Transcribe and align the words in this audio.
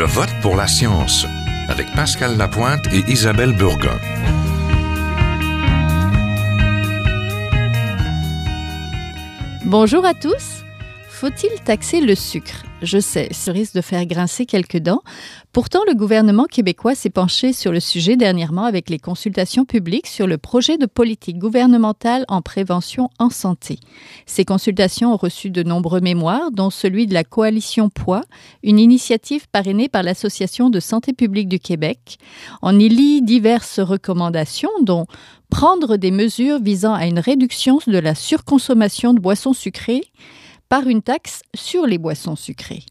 Je 0.00 0.06
vote 0.06 0.30
pour 0.40 0.56
la 0.56 0.66
science 0.66 1.26
avec 1.68 1.86
Pascal 1.94 2.38
Lapointe 2.38 2.86
et 2.90 3.04
Isabelle 3.12 3.54
Burgon. 3.54 3.98
Bonjour 9.66 10.06
à 10.06 10.14
tous. 10.14 10.64
Faut-il 11.10 11.50
taxer 11.64 12.00
le 12.00 12.14
sucre? 12.14 12.62
Je 12.82 12.98
sais, 12.98 13.28
ce 13.32 13.50
risque 13.50 13.74
de 13.74 13.82
faire 13.82 14.06
grincer 14.06 14.46
quelques 14.46 14.78
dents. 14.78 15.02
Pourtant, 15.52 15.80
le 15.86 15.94
gouvernement 15.94 16.46
québécois 16.46 16.94
s'est 16.94 17.10
penché 17.10 17.52
sur 17.52 17.72
le 17.72 17.80
sujet 17.80 18.16
dernièrement 18.16 18.64
avec 18.64 18.88
les 18.88 18.98
consultations 18.98 19.66
publiques 19.66 20.06
sur 20.06 20.26
le 20.26 20.38
projet 20.38 20.78
de 20.78 20.86
politique 20.86 21.38
gouvernementale 21.38 22.24
en 22.28 22.40
prévention 22.40 23.10
en 23.18 23.28
santé. 23.28 23.78
Ces 24.24 24.46
consultations 24.46 25.12
ont 25.12 25.18
reçu 25.18 25.50
de 25.50 25.62
nombreux 25.62 26.00
mémoires, 26.00 26.50
dont 26.52 26.70
celui 26.70 27.06
de 27.06 27.12
la 27.12 27.22
Coalition 27.22 27.90
Poids, 27.90 28.22
une 28.62 28.78
initiative 28.78 29.46
parrainée 29.52 29.90
par 29.90 30.02
l'Association 30.02 30.70
de 30.70 30.80
santé 30.80 31.12
publique 31.12 31.48
du 31.48 31.58
Québec. 31.58 32.16
On 32.62 32.78
y 32.78 32.88
lit 32.88 33.20
diverses 33.20 33.78
recommandations, 33.78 34.70
dont 34.80 35.04
prendre 35.50 35.98
des 35.98 36.12
mesures 36.12 36.60
visant 36.60 36.94
à 36.94 37.06
une 37.06 37.18
réduction 37.18 37.80
de 37.86 37.98
la 37.98 38.14
surconsommation 38.14 39.12
de 39.12 39.20
boissons 39.20 39.52
sucrées, 39.52 40.04
par 40.70 40.86
une 40.86 41.02
taxe 41.02 41.42
sur 41.52 41.84
les 41.84 41.98
boissons 41.98 42.36
sucrées. 42.36 42.84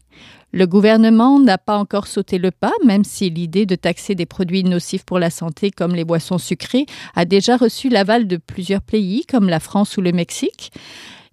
Le 0.52 0.66
gouvernement 0.66 1.40
n'a 1.40 1.56
pas 1.56 1.78
encore 1.78 2.06
sauté 2.06 2.36
le 2.36 2.50
pas, 2.50 2.72
même 2.84 3.04
si 3.04 3.30
l'idée 3.30 3.64
de 3.64 3.74
taxer 3.74 4.14
des 4.14 4.26
produits 4.26 4.64
nocifs 4.64 5.04
pour 5.04 5.18
la 5.18 5.30
santé 5.30 5.70
comme 5.70 5.94
les 5.94 6.04
boissons 6.04 6.38
sucrées 6.38 6.84
a 7.14 7.24
déjà 7.24 7.56
reçu 7.56 7.88
l'aval 7.88 8.26
de 8.26 8.36
plusieurs 8.36 8.82
pays 8.82 9.24
comme 9.24 9.48
la 9.48 9.60
France 9.60 9.96
ou 9.96 10.02
le 10.02 10.12
Mexique. 10.12 10.72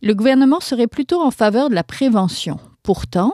Le 0.01 0.15
gouvernement 0.15 0.61
serait 0.61 0.87
plutôt 0.87 1.21
en 1.21 1.31
faveur 1.31 1.69
de 1.69 1.75
la 1.75 1.83
prévention. 1.83 2.59
Pourtant, 2.81 3.33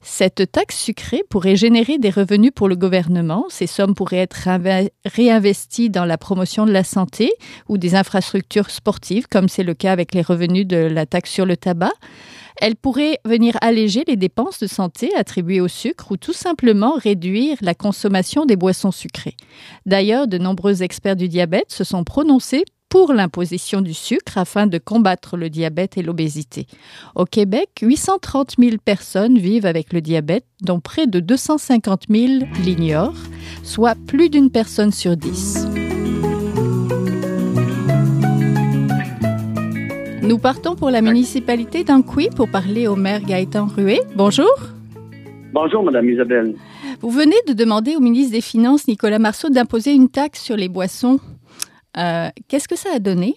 cette 0.00 0.50
taxe 0.50 0.78
sucrée 0.78 1.24
pourrait 1.28 1.56
générer 1.56 1.98
des 1.98 2.10
revenus 2.10 2.52
pour 2.54 2.68
le 2.68 2.76
gouvernement. 2.76 3.44
Ces 3.50 3.66
sommes 3.66 3.94
pourraient 3.94 4.18
être 4.18 4.48
réinvesties 5.04 5.90
dans 5.90 6.04
la 6.04 6.16
promotion 6.16 6.64
de 6.64 6.72
la 6.72 6.84
santé 6.84 7.32
ou 7.68 7.76
des 7.76 7.96
infrastructures 7.96 8.70
sportives, 8.70 9.26
comme 9.28 9.48
c'est 9.48 9.64
le 9.64 9.74
cas 9.74 9.92
avec 9.92 10.14
les 10.14 10.22
revenus 10.22 10.66
de 10.66 10.76
la 10.76 11.04
taxe 11.04 11.32
sur 11.32 11.44
le 11.44 11.56
tabac. 11.56 11.92
Elle 12.60 12.76
pourrait 12.76 13.18
venir 13.24 13.56
alléger 13.60 14.04
les 14.06 14.16
dépenses 14.16 14.60
de 14.60 14.66
santé 14.66 15.14
attribuées 15.14 15.60
au 15.60 15.68
sucre 15.68 16.12
ou 16.12 16.16
tout 16.16 16.32
simplement 16.32 16.94
réduire 16.94 17.56
la 17.60 17.74
consommation 17.74 18.46
des 18.46 18.56
boissons 18.56 18.92
sucrées. 18.92 19.36
D'ailleurs, 19.84 20.26
de 20.26 20.38
nombreux 20.38 20.82
experts 20.82 21.16
du 21.16 21.28
diabète 21.28 21.70
se 21.70 21.84
sont 21.84 22.04
prononcés 22.04 22.64
pour 22.88 23.12
l'imposition 23.12 23.80
du 23.80 23.92
sucre 23.92 24.38
afin 24.38 24.66
de 24.66 24.78
combattre 24.78 25.36
le 25.36 25.50
diabète 25.50 25.98
et 25.98 26.02
l'obésité. 26.02 26.66
Au 27.14 27.24
Québec, 27.24 27.68
830 27.82 28.54
000 28.58 28.76
personnes 28.84 29.38
vivent 29.38 29.66
avec 29.66 29.92
le 29.92 30.00
diabète, 30.00 30.46
dont 30.62 30.80
près 30.80 31.06
de 31.06 31.20
250 31.20 32.04
000 32.08 32.44
l'ignorent, 32.64 33.12
soit 33.62 33.96
plus 34.06 34.30
d'une 34.30 34.50
personne 34.50 34.92
sur 34.92 35.16
dix. 35.16 35.65
Nous 40.26 40.38
partons 40.38 40.74
pour 40.74 40.90
la 40.90 41.02
municipalité 41.02 41.84
d'Anqui 41.84 42.30
pour 42.36 42.50
parler 42.50 42.88
au 42.88 42.96
maire 42.96 43.20
Gaëtan 43.20 43.66
Rué. 43.66 44.00
Bonjour. 44.16 44.50
Bonjour, 45.52 45.84
Madame 45.84 46.10
Isabelle. 46.10 46.56
Vous 47.00 47.10
venez 47.10 47.36
de 47.46 47.52
demander 47.52 47.94
au 47.94 48.00
ministre 48.00 48.32
des 48.32 48.40
Finances, 48.40 48.88
Nicolas 48.88 49.20
Marceau, 49.20 49.50
d'imposer 49.50 49.92
une 49.92 50.08
taxe 50.08 50.42
sur 50.42 50.56
les 50.56 50.68
boissons. 50.68 51.20
Euh, 51.96 52.26
qu'est-ce 52.48 52.66
que 52.66 52.74
ça 52.74 52.88
a 52.96 52.98
donné? 52.98 53.36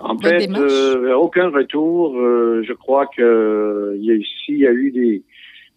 En 0.00 0.18
fait, 0.18 0.50
euh, 0.50 1.14
aucun 1.14 1.48
retour. 1.48 2.14
Euh, 2.18 2.62
je 2.68 2.74
crois 2.74 3.06
que 3.06 3.96
ici, 3.98 4.48
il 4.48 4.58
y 4.58 4.66
a 4.66 4.72
eu 4.72 4.90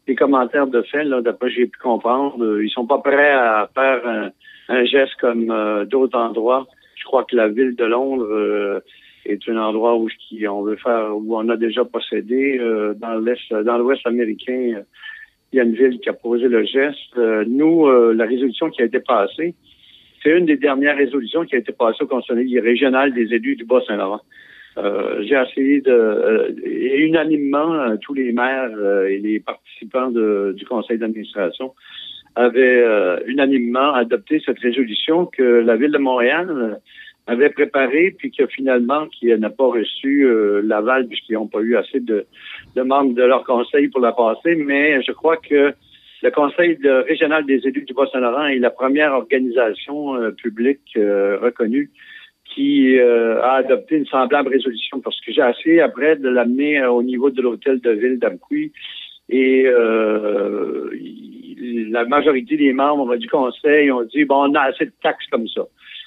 des, 0.05 0.15
commentaires 0.15 0.67
de 0.67 0.81
fait, 0.81 1.05
d'après 1.23 1.49
j'ai 1.49 1.67
pu 1.67 1.79
comprendre. 1.79 2.61
Ils 2.61 2.69
sont 2.71 2.85
pas 2.85 2.97
prêts 2.97 3.31
à 3.31 3.69
faire 3.73 4.05
un, 4.05 4.31
un 4.67 4.83
geste 4.83 5.15
comme 5.21 5.47
d'autres 5.85 6.19
endroits. 6.19 6.67
Je 6.95 7.05
crois 7.05 7.23
que 7.23 7.37
la 7.37 7.47
ville 7.47 7.77
de 7.77 7.85
Londres 7.85 8.81
est 9.31 9.49
un 9.49 9.57
endroit 9.57 9.95
où 9.95 10.07
on 10.49 10.61
veut 10.63 10.75
faire, 10.75 11.15
où 11.15 11.35
on 11.35 11.49
a 11.49 11.57
déjà 11.57 11.85
procédé 11.85 12.57
euh, 12.59 12.93
dans 12.95 13.19
l'est, 13.19 13.53
dans 13.63 13.77
l'Ouest 13.77 14.05
américain. 14.05 14.83
il 15.51 15.55
y 15.55 15.59
a 15.59 15.63
une 15.63 15.73
ville 15.73 15.99
qui 15.99 16.09
a 16.09 16.13
posé 16.13 16.47
le 16.47 16.63
geste. 16.65 17.17
Euh, 17.17 17.43
nous, 17.47 17.87
euh, 17.87 18.13
la 18.13 18.25
résolution 18.25 18.69
qui 18.69 18.81
a 18.81 18.85
été 18.85 18.99
passée, 18.99 19.55
c'est 20.23 20.37
une 20.37 20.45
des 20.45 20.57
dernières 20.57 20.97
résolutions 20.97 21.45
qui 21.45 21.55
a 21.55 21.59
été 21.59 21.71
passée 21.71 22.03
au 22.03 22.07
Conseil 22.07 22.59
régional 22.59 23.13
des 23.13 23.33
élus 23.33 23.55
du 23.55 23.65
Bas-Saint-Laurent. 23.65 24.21
j'ai 25.21 25.35
essayé 25.35 25.81
de, 25.81 26.55
et 26.63 26.99
unanimement, 27.01 27.97
tous 28.01 28.13
les 28.13 28.31
maires 28.31 28.77
et 29.07 29.17
les 29.17 29.39
participants 29.39 30.11
du 30.59 30.65
conseil 30.65 30.97
d'administration 30.97 31.73
avaient 32.35 32.83
unanimement 33.25 33.93
adopté 33.93 34.41
cette 34.45 34.59
résolution 34.59 35.25
que 35.25 35.43
la 35.69 35.75
ville 35.77 35.91
de 35.91 35.97
Montréal 35.97 36.79
avait 37.29 37.49
préparé, 37.49 38.15
puis 38.17 38.31
que 38.31 38.47
finalement, 38.47 39.05
qui 39.07 39.27
n'a 39.27 39.49
pas 39.49 39.67
reçu 39.67 40.25
euh, 40.25 40.61
l'aval 40.63 41.07
puisqu'ils 41.07 41.33
n'ont 41.33 41.47
pas 41.47 41.61
eu 41.61 41.75
assez 41.75 41.99
de, 41.99 42.25
de, 42.75 42.81
membres 42.81 43.13
de 43.13 43.23
leur 43.23 43.43
conseil 43.43 43.87
pour 43.87 44.01
la 44.01 44.11
passer. 44.11 44.55
Mais 44.55 45.01
je 45.03 45.11
crois 45.11 45.37
que 45.37 45.73
le 46.21 46.31
Conseil 46.31 46.77
régional 47.07 47.45
des 47.45 47.65
élus 47.65 47.83
du 47.83 47.93
Bas-Saint-Laurent 47.93 48.47
est 48.47 48.57
la 48.57 48.71
première 48.71 49.13
organisation 49.13 50.15
euh, 50.15 50.31
publique 50.31 50.81
euh, 50.97 51.37
reconnue 51.39 51.91
qui 52.55 52.99
a 52.99 53.53
adopté 53.57 53.97
une 53.97 54.07
semblable 54.07 54.49
résolution 54.49 54.99
parce 55.01 55.21
que 55.21 55.31
j'ai 55.31 55.47
essayé 55.47 55.81
après 55.81 56.15
de 56.15 56.27
l'amener 56.27 56.83
au 56.83 57.03
niveau 57.03 57.29
de 57.29 57.43
l'hôtel 57.43 57.79
de 57.79 57.91
ville 57.91 58.17
d'Amqui 58.17 58.71
et 59.29 59.65
la 61.91 62.05
majorité 62.05 62.57
des 62.57 62.73
membres 62.73 63.17
du 63.17 63.29
conseil 63.29 63.91
ont 63.91 64.01
dit 64.01 64.25
bon 64.25 64.49
on 64.49 64.55
a 64.55 64.61
assez 64.61 64.85
de 64.85 64.91
taxes 65.03 65.27
comme 65.29 65.47
ça. 65.47 65.61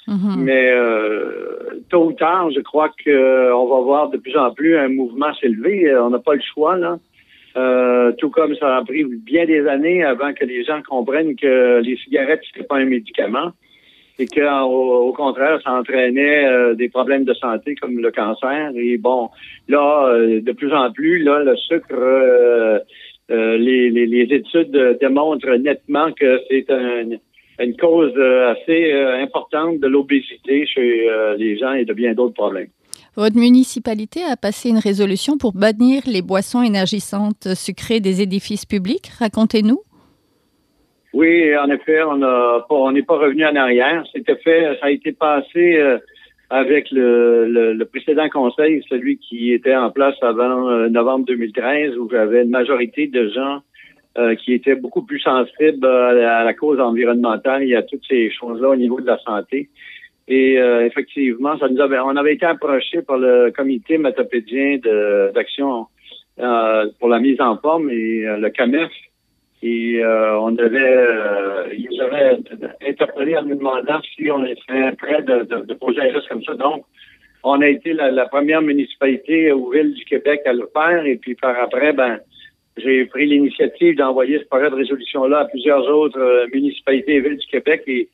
Mm-hmm. 0.08 0.36
Mais 0.36 0.70
euh, 0.72 1.80
tôt 1.88 2.06
ou 2.06 2.12
tard, 2.12 2.50
je 2.50 2.60
crois 2.60 2.88
qu'on 2.88 3.10
euh, 3.10 3.50
va 3.50 3.80
voir 3.80 4.10
de 4.10 4.16
plus 4.16 4.36
en 4.36 4.52
plus 4.52 4.76
un 4.76 4.88
mouvement 4.88 5.32
s'élever. 5.34 5.88
Euh, 5.88 6.04
on 6.04 6.10
n'a 6.10 6.18
pas 6.18 6.34
le 6.34 6.40
choix, 6.40 6.76
là. 6.76 6.98
tout 8.18 8.30
comme 8.30 8.54
ça 8.56 8.76
a 8.76 8.84
pris 8.84 9.04
bien 9.04 9.46
des 9.46 9.66
années 9.66 10.02
avant 10.02 10.32
que 10.32 10.44
les 10.44 10.64
gens 10.64 10.80
comprennent 10.88 11.36
que 11.36 11.80
les 11.80 11.96
cigarettes, 11.98 12.42
c'était 12.52 12.66
pas 12.66 12.78
un 12.78 12.86
médicament 12.86 13.52
et 14.18 14.26
qu'au 14.26 15.08
au 15.08 15.12
contraire, 15.12 15.60
ça 15.62 15.72
entraînait 15.72 16.74
des 16.74 16.88
problèmes 16.88 17.24
de 17.24 17.32
santé 17.34 17.74
comme 17.76 17.98
le 17.98 18.10
cancer. 18.10 18.70
Et 18.76 18.98
bon, 18.98 19.30
là, 19.68 20.14
de 20.18 20.52
plus 20.52 20.72
en 20.72 20.92
plus, 20.92 21.22
là, 21.22 21.42
le 21.42 21.56
sucre, 21.56 22.82
les, 23.30 23.90
les, 23.90 24.06
les, 24.06 24.34
études 24.34 24.98
démontrent 25.00 25.56
nettement 25.56 26.12
que 26.12 26.40
c'est 26.48 26.70
un, 26.70 27.16
une 27.60 27.76
cause 27.76 28.12
euh, 28.16 28.52
assez 28.52 28.92
euh, 28.92 29.22
importante 29.22 29.80
de 29.80 29.86
l'obésité 29.86 30.66
chez 30.66 31.08
euh, 31.08 31.36
les 31.36 31.58
gens 31.58 31.72
et 31.72 31.84
de 31.84 31.92
bien 31.92 32.14
d'autres 32.14 32.34
problèmes. 32.34 32.68
Votre 33.16 33.36
municipalité 33.36 34.22
a 34.24 34.36
passé 34.36 34.70
une 34.70 34.78
résolution 34.78 35.36
pour 35.36 35.52
bannir 35.52 36.02
les 36.06 36.22
boissons 36.22 36.62
énergisantes 36.62 37.54
sucrées 37.54 38.00
des 38.00 38.22
édifices 38.22 38.64
publics. 38.64 39.08
Racontez-nous. 39.18 39.80
Oui, 41.12 41.54
en 41.58 41.68
effet, 41.68 42.02
on 42.02 42.92
n'est 42.92 43.02
pas 43.02 43.18
revenu 43.18 43.44
en 43.44 43.54
arrière. 43.54 44.02
C'était 44.14 44.36
fait, 44.36 44.78
ça 44.80 44.86
a 44.86 44.90
été 44.90 45.12
passé 45.12 45.78
avec 46.48 46.90
le, 46.90 47.84
précédent 47.84 48.30
conseil, 48.30 48.82
celui 48.88 49.18
qui 49.18 49.52
était 49.52 49.76
en 49.76 49.90
place 49.90 50.16
avant 50.22 50.88
novembre 50.88 51.26
2013, 51.26 51.98
où 51.98 52.08
j'avais 52.10 52.44
une 52.44 52.50
majorité 52.50 53.08
de 53.08 53.28
gens 53.28 53.60
euh, 54.18 54.34
qui 54.34 54.52
était 54.52 54.74
beaucoup 54.74 55.00
plus 55.00 55.20
sensible 55.20 55.86
à 55.86 56.44
la, 56.44 56.52
cause 56.52 56.78
environnementale 56.78 57.62
et 57.62 57.74
à 57.74 57.82
toutes 57.82 58.04
ces 58.06 58.30
choses-là 58.30 58.68
au 58.68 58.76
niveau 58.76 59.00
de 59.00 59.06
la 59.06 59.18
santé. 59.18 59.70
Et 60.28 60.58
euh, 60.58 60.84
effectivement, 60.84 61.58
ça 61.58 61.66
nous 61.70 61.80
avait, 61.80 61.98
on 61.98 62.14
avait 62.16 62.34
été 62.34 62.44
approché 62.44 63.00
par 63.00 63.16
le 63.16 63.50
comité 63.56 63.96
métapédien 63.96 64.78
d'action 65.34 65.86
euh, 66.40 66.90
pour 67.00 67.08
la 67.08 67.20
mise 67.20 67.40
en 67.40 67.56
forme 67.56 67.88
et 67.88 68.24
le 68.38 68.50
CAMEF. 68.50 68.90
Et 69.62 70.02
on 70.04 70.58
avait, 70.58 71.06
ils 71.78 72.00
avaient 72.02 72.36
interpellé 72.86 73.38
en 73.38 73.44
nous 73.44 73.54
demandant 73.54 74.00
si 74.14 74.30
on 74.30 74.44
était 74.44 74.92
prêt 74.98 75.22
de, 75.22 75.44
de, 75.44 75.64
de 75.64 75.74
poser 75.74 76.02
un 76.02 76.20
comme 76.28 76.42
ça. 76.42 76.54
Donc, 76.54 76.84
on 77.44 77.60
a 77.62 77.66
été 77.66 77.94
la, 77.94 78.10
la, 78.10 78.26
première 78.26 78.60
municipalité 78.60 79.52
ou 79.52 79.70
ville 79.70 79.94
du 79.94 80.04
Québec 80.04 80.42
à 80.44 80.52
le 80.52 80.68
faire. 80.72 81.06
Et 81.06 81.16
puis 81.16 81.34
par 81.34 81.58
après, 81.58 81.92
ben, 81.92 82.20
j'ai 82.76 83.04
pris 83.06 83.26
l'initiative 83.26 83.96
d'envoyer 83.96 84.38
ce 84.38 84.44
projet 84.44 84.70
de 84.70 84.74
résolution-là 84.74 85.40
à 85.40 85.44
plusieurs 85.44 85.86
autres 85.88 86.18
euh, 86.18 86.46
municipalités 86.52 87.16
et 87.16 87.20
villes 87.20 87.38
du 87.38 87.46
Québec 87.46 87.82
et 87.86 88.08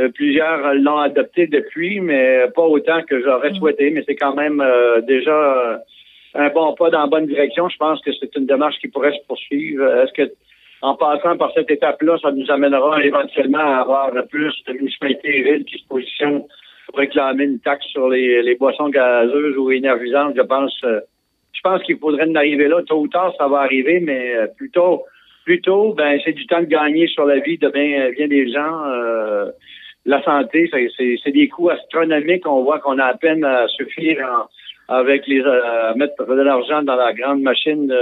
euh, 0.00 0.08
plusieurs 0.10 0.74
l'ont 0.74 0.98
adopté 0.98 1.46
depuis, 1.46 2.00
mais 2.00 2.46
pas 2.54 2.62
autant 2.62 3.02
que 3.02 3.20
j'aurais 3.20 3.50
mm. 3.50 3.56
souhaité. 3.56 3.90
Mais 3.90 4.04
c'est 4.06 4.14
quand 4.14 4.34
même 4.34 4.60
euh, 4.60 5.00
déjà 5.00 5.82
un 6.34 6.48
bon 6.50 6.74
pas 6.74 6.90
dans 6.90 7.00
la 7.00 7.06
bonne 7.06 7.26
direction. 7.26 7.68
Je 7.68 7.76
pense 7.78 8.00
que 8.02 8.10
c'est 8.20 8.34
une 8.36 8.46
démarche 8.46 8.78
qui 8.78 8.88
pourrait 8.88 9.12
se 9.12 9.26
poursuivre. 9.26 9.84
Est-ce 10.02 10.12
que 10.12 10.32
en 10.82 10.94
passant 10.94 11.36
par 11.36 11.50
cette 11.54 11.70
étape-là, 11.70 12.18
ça 12.20 12.30
nous 12.30 12.48
amènera 12.50 13.02
éventuellement 13.02 13.58
à 13.58 13.80
avoir 13.80 14.12
plus 14.28 14.54
de 14.66 14.74
municipalités 14.74 15.38
et 15.38 15.42
villes 15.42 15.64
qui 15.64 15.78
se 15.78 15.88
positionnent 15.88 16.44
pour 16.86 16.98
réclamer 16.98 17.44
une 17.44 17.58
taxe 17.58 17.86
sur 17.86 18.08
les, 18.08 18.42
les 18.42 18.54
boissons 18.54 18.90
gazeuses 18.90 19.56
ou 19.56 19.72
énergisantes, 19.72 20.34
je 20.36 20.42
pense 20.42 20.78
je 21.56 21.60
pense 21.62 21.82
qu'il 21.82 21.98
faudrait 21.98 22.28
en 22.28 22.34
arriver 22.34 22.68
là. 22.68 22.82
Tôt 22.86 23.00
ou 23.00 23.08
tard, 23.08 23.32
ça 23.38 23.48
va 23.48 23.58
arriver, 23.60 24.00
mais 24.00 24.34
euh, 24.34 24.46
plutôt 24.56 25.04
plus 25.44 25.60
tôt, 25.60 25.94
ben 25.94 26.18
c'est 26.24 26.32
du 26.32 26.46
temps 26.46 26.60
de 26.60 26.66
gagner 26.66 27.06
sur 27.06 27.24
la 27.24 27.38
vie 27.38 27.56
de 27.56 27.68
bien, 27.68 28.10
bien 28.10 28.26
des 28.26 28.50
gens. 28.52 28.84
la 30.04 30.22
santé, 30.24 30.68
c'est 30.72 31.30
des 31.30 31.48
coûts 31.48 31.70
astronomiques. 31.70 32.46
On 32.48 32.64
voit 32.64 32.80
qu'on 32.80 32.98
a 32.98 33.04
à 33.04 33.14
peine 33.14 33.44
à 33.44 33.68
suffire 33.68 34.48
avec 34.88 35.24
les 35.28 35.42
mettre 35.94 36.26
de 36.26 36.42
l'argent 36.42 36.82
dans 36.82 36.96
la 36.96 37.12
grande 37.12 37.42
machine 37.42 37.92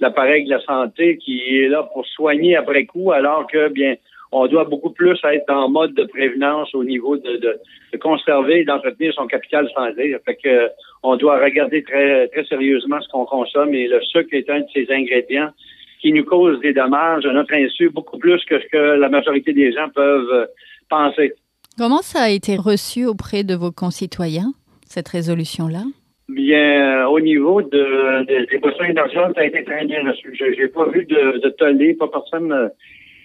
l'appareil 0.00 0.44
de 0.44 0.50
la 0.50 0.60
santé 0.60 1.18
qui 1.18 1.58
est 1.58 1.68
là 1.68 1.82
pour 1.92 2.06
soigner 2.06 2.56
après 2.56 2.84
coup, 2.86 3.12
alors 3.12 3.46
que 3.46 3.68
bien 3.68 3.96
on 4.32 4.46
doit 4.46 4.64
beaucoup 4.64 4.90
plus 4.90 5.18
être 5.24 5.50
en 5.50 5.68
mode 5.68 5.94
de 5.94 6.04
prévenance 6.04 6.74
au 6.74 6.84
niveau 6.84 7.16
de, 7.16 7.36
de, 7.36 7.58
de 7.92 7.98
conserver 7.98 8.60
et 8.60 8.64
d'entretenir 8.64 9.12
son 9.14 9.26
capital 9.26 9.68
santé. 9.74 10.14
Fait 10.24 10.36
que 10.36 10.68
on 11.02 11.16
doit 11.16 11.38
regarder 11.42 11.82
très 11.82 12.28
très 12.28 12.44
sérieusement 12.44 13.00
ce 13.00 13.08
qu'on 13.08 13.24
consomme 13.24 13.74
et 13.74 13.88
le 13.88 14.00
sucre 14.02 14.32
est 14.32 14.48
un 14.50 14.60
de 14.60 14.66
ces 14.74 14.86
ingrédients 14.90 15.50
qui 16.00 16.12
nous 16.12 16.24
cause 16.24 16.60
des 16.60 16.72
dommages 16.72 17.26
à 17.26 17.32
notre 17.32 17.54
insu 17.54 17.90
beaucoup 17.90 18.18
plus 18.18 18.44
que 18.44 18.60
ce 18.60 18.66
que 18.68 19.00
la 19.00 19.08
majorité 19.08 19.52
des 19.52 19.72
gens 19.72 19.88
peuvent 19.88 20.32
euh, 20.32 20.46
penser. 20.88 21.32
Comment 21.76 22.02
ça 22.02 22.22
a 22.22 22.30
été 22.30 22.56
reçu 22.56 23.06
auprès 23.06 23.44
de 23.44 23.54
vos 23.54 23.72
concitoyens, 23.72 24.52
cette 24.84 25.08
résolution-là? 25.08 25.84
Bien, 26.28 27.04
euh, 27.04 27.08
au 27.08 27.20
niveau 27.20 27.62
de, 27.62 28.46
des 28.50 28.58
boissons 28.58 28.84
énergétiques, 28.84 29.34
ça 29.34 29.40
a 29.40 29.44
été 29.44 29.64
très 29.64 29.84
bien 29.86 30.02
reçu. 30.08 30.36
Je 30.38 30.44
n'ai 30.44 30.68
pas 30.68 30.86
vu 30.88 31.04
de, 31.06 31.38
de 31.38 31.48
tollé, 31.50 31.94
pas 31.94 32.08
personne 32.08 32.70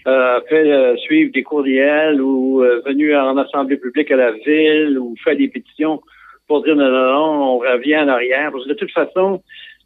euh, 0.08 0.24
euh, 0.24 0.42
fait 0.50 0.72
euh, 0.72 0.96
suivre 0.98 1.32
des 1.34 1.44
courriels 1.44 2.22
ou 2.22 2.62
euh, 2.62 2.82
venu 2.86 3.16
en 3.16 3.38
assemblée 3.38 3.78
publique 3.78 4.12
à 4.12 4.16
la 4.16 4.32
ville 4.32 4.98
ou 5.00 5.16
fait 5.24 5.36
des 5.36 5.48
pétitions 5.48 6.02
pour 6.48 6.64
dire 6.64 6.76
non, 6.76 6.90
non, 6.90 7.14
non, 7.14 7.56
on 7.56 7.58
revient 7.60 7.98
en 7.98 8.08
arrière. 8.08 8.52
Parce 8.52 8.66
que 8.66 8.70
de 8.70 8.76
toute 8.76 8.92
façon, 8.92 9.42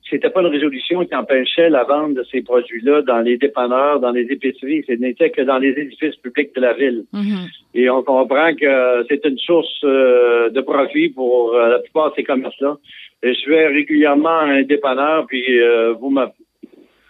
c'était 0.09 0.29
pas 0.29 0.41
une 0.41 0.47
résolution 0.47 1.05
qui 1.05 1.15
empêchait 1.15 1.69
la 1.69 1.83
vente 1.83 2.15
de 2.15 2.23
ces 2.31 2.41
produits-là 2.41 3.01
dans 3.01 3.19
les 3.19 3.37
dépanneurs, 3.37 3.99
dans 3.99 4.11
les 4.11 4.23
épiceries. 4.23 4.83
Ce 4.87 4.93
n'était 4.93 5.29
que 5.29 5.41
dans 5.41 5.59
les 5.59 5.69
édifices 5.69 6.15
publics 6.15 6.55
de 6.55 6.61
la 6.61 6.73
ville. 6.73 7.03
Mm-hmm. 7.13 7.49
Et 7.75 7.89
on 7.89 8.03
comprend 8.03 8.55
que 8.55 9.05
c'est 9.09 9.23
une 9.25 9.37
source 9.37 9.81
de 9.83 10.61
profit 10.61 11.09
pour 11.09 11.53
la 11.53 11.79
plupart 11.79 12.11
de 12.11 12.15
ces 12.15 12.23
commerces-là. 12.23 12.77
Et 13.21 13.33
je 13.33 13.49
vais 13.49 13.67
régulièrement 13.67 14.29
à 14.29 14.45
un 14.45 14.63
dépanneur, 14.63 15.27
puis 15.27 15.43
vous 15.99 16.09
me 16.09 16.25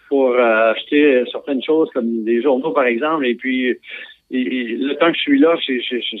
pour 0.08 0.32
euh, 0.32 0.72
acheter 0.72 1.24
certaines 1.30 1.62
choses 1.62 1.90
comme 1.92 2.24
des 2.24 2.42
journaux, 2.42 2.72
par 2.72 2.86
exemple. 2.86 3.26
Et 3.26 3.34
puis, 3.34 3.76
le 4.30 4.94
temps 4.94 5.10
que 5.10 5.16
je 5.16 5.22
suis 5.22 5.38
là, 5.38 5.56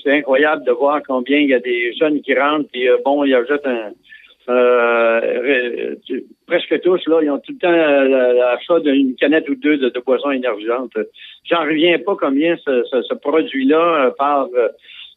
c'est 0.02 0.12
incroyable 0.12 0.64
de 0.64 0.72
voir 0.72 1.00
combien 1.06 1.38
il 1.38 1.48
y 1.48 1.54
a 1.54 1.60
des 1.60 1.92
jeunes 1.94 2.20
qui 2.20 2.34
rentrent. 2.34 2.68
Puis, 2.72 2.88
euh, 2.88 2.98
bon, 3.04 3.24
il 3.24 3.30
y 3.30 3.34
a 3.34 3.44
juste 3.44 3.66
un... 3.66 3.92
Euh, 4.50 5.94
presque 6.46 6.80
tous, 6.80 7.06
là, 7.06 7.20
ils 7.22 7.30
ont 7.30 7.38
tout 7.38 7.52
le 7.52 7.58
temps 7.58 7.70
l'achat 7.70 8.80
d'une 8.80 9.14
canette 9.14 9.46
ou 9.50 9.54
deux 9.56 9.76
de, 9.76 10.00
boissons 10.00 10.30
énergisantes. 10.30 10.96
J'en 11.44 11.64
reviens 11.64 11.98
pas 11.98 12.16
combien 12.18 12.56
ce, 12.64 12.82
ce, 12.84 13.14
produit-là, 13.14 14.14
par 14.16 14.48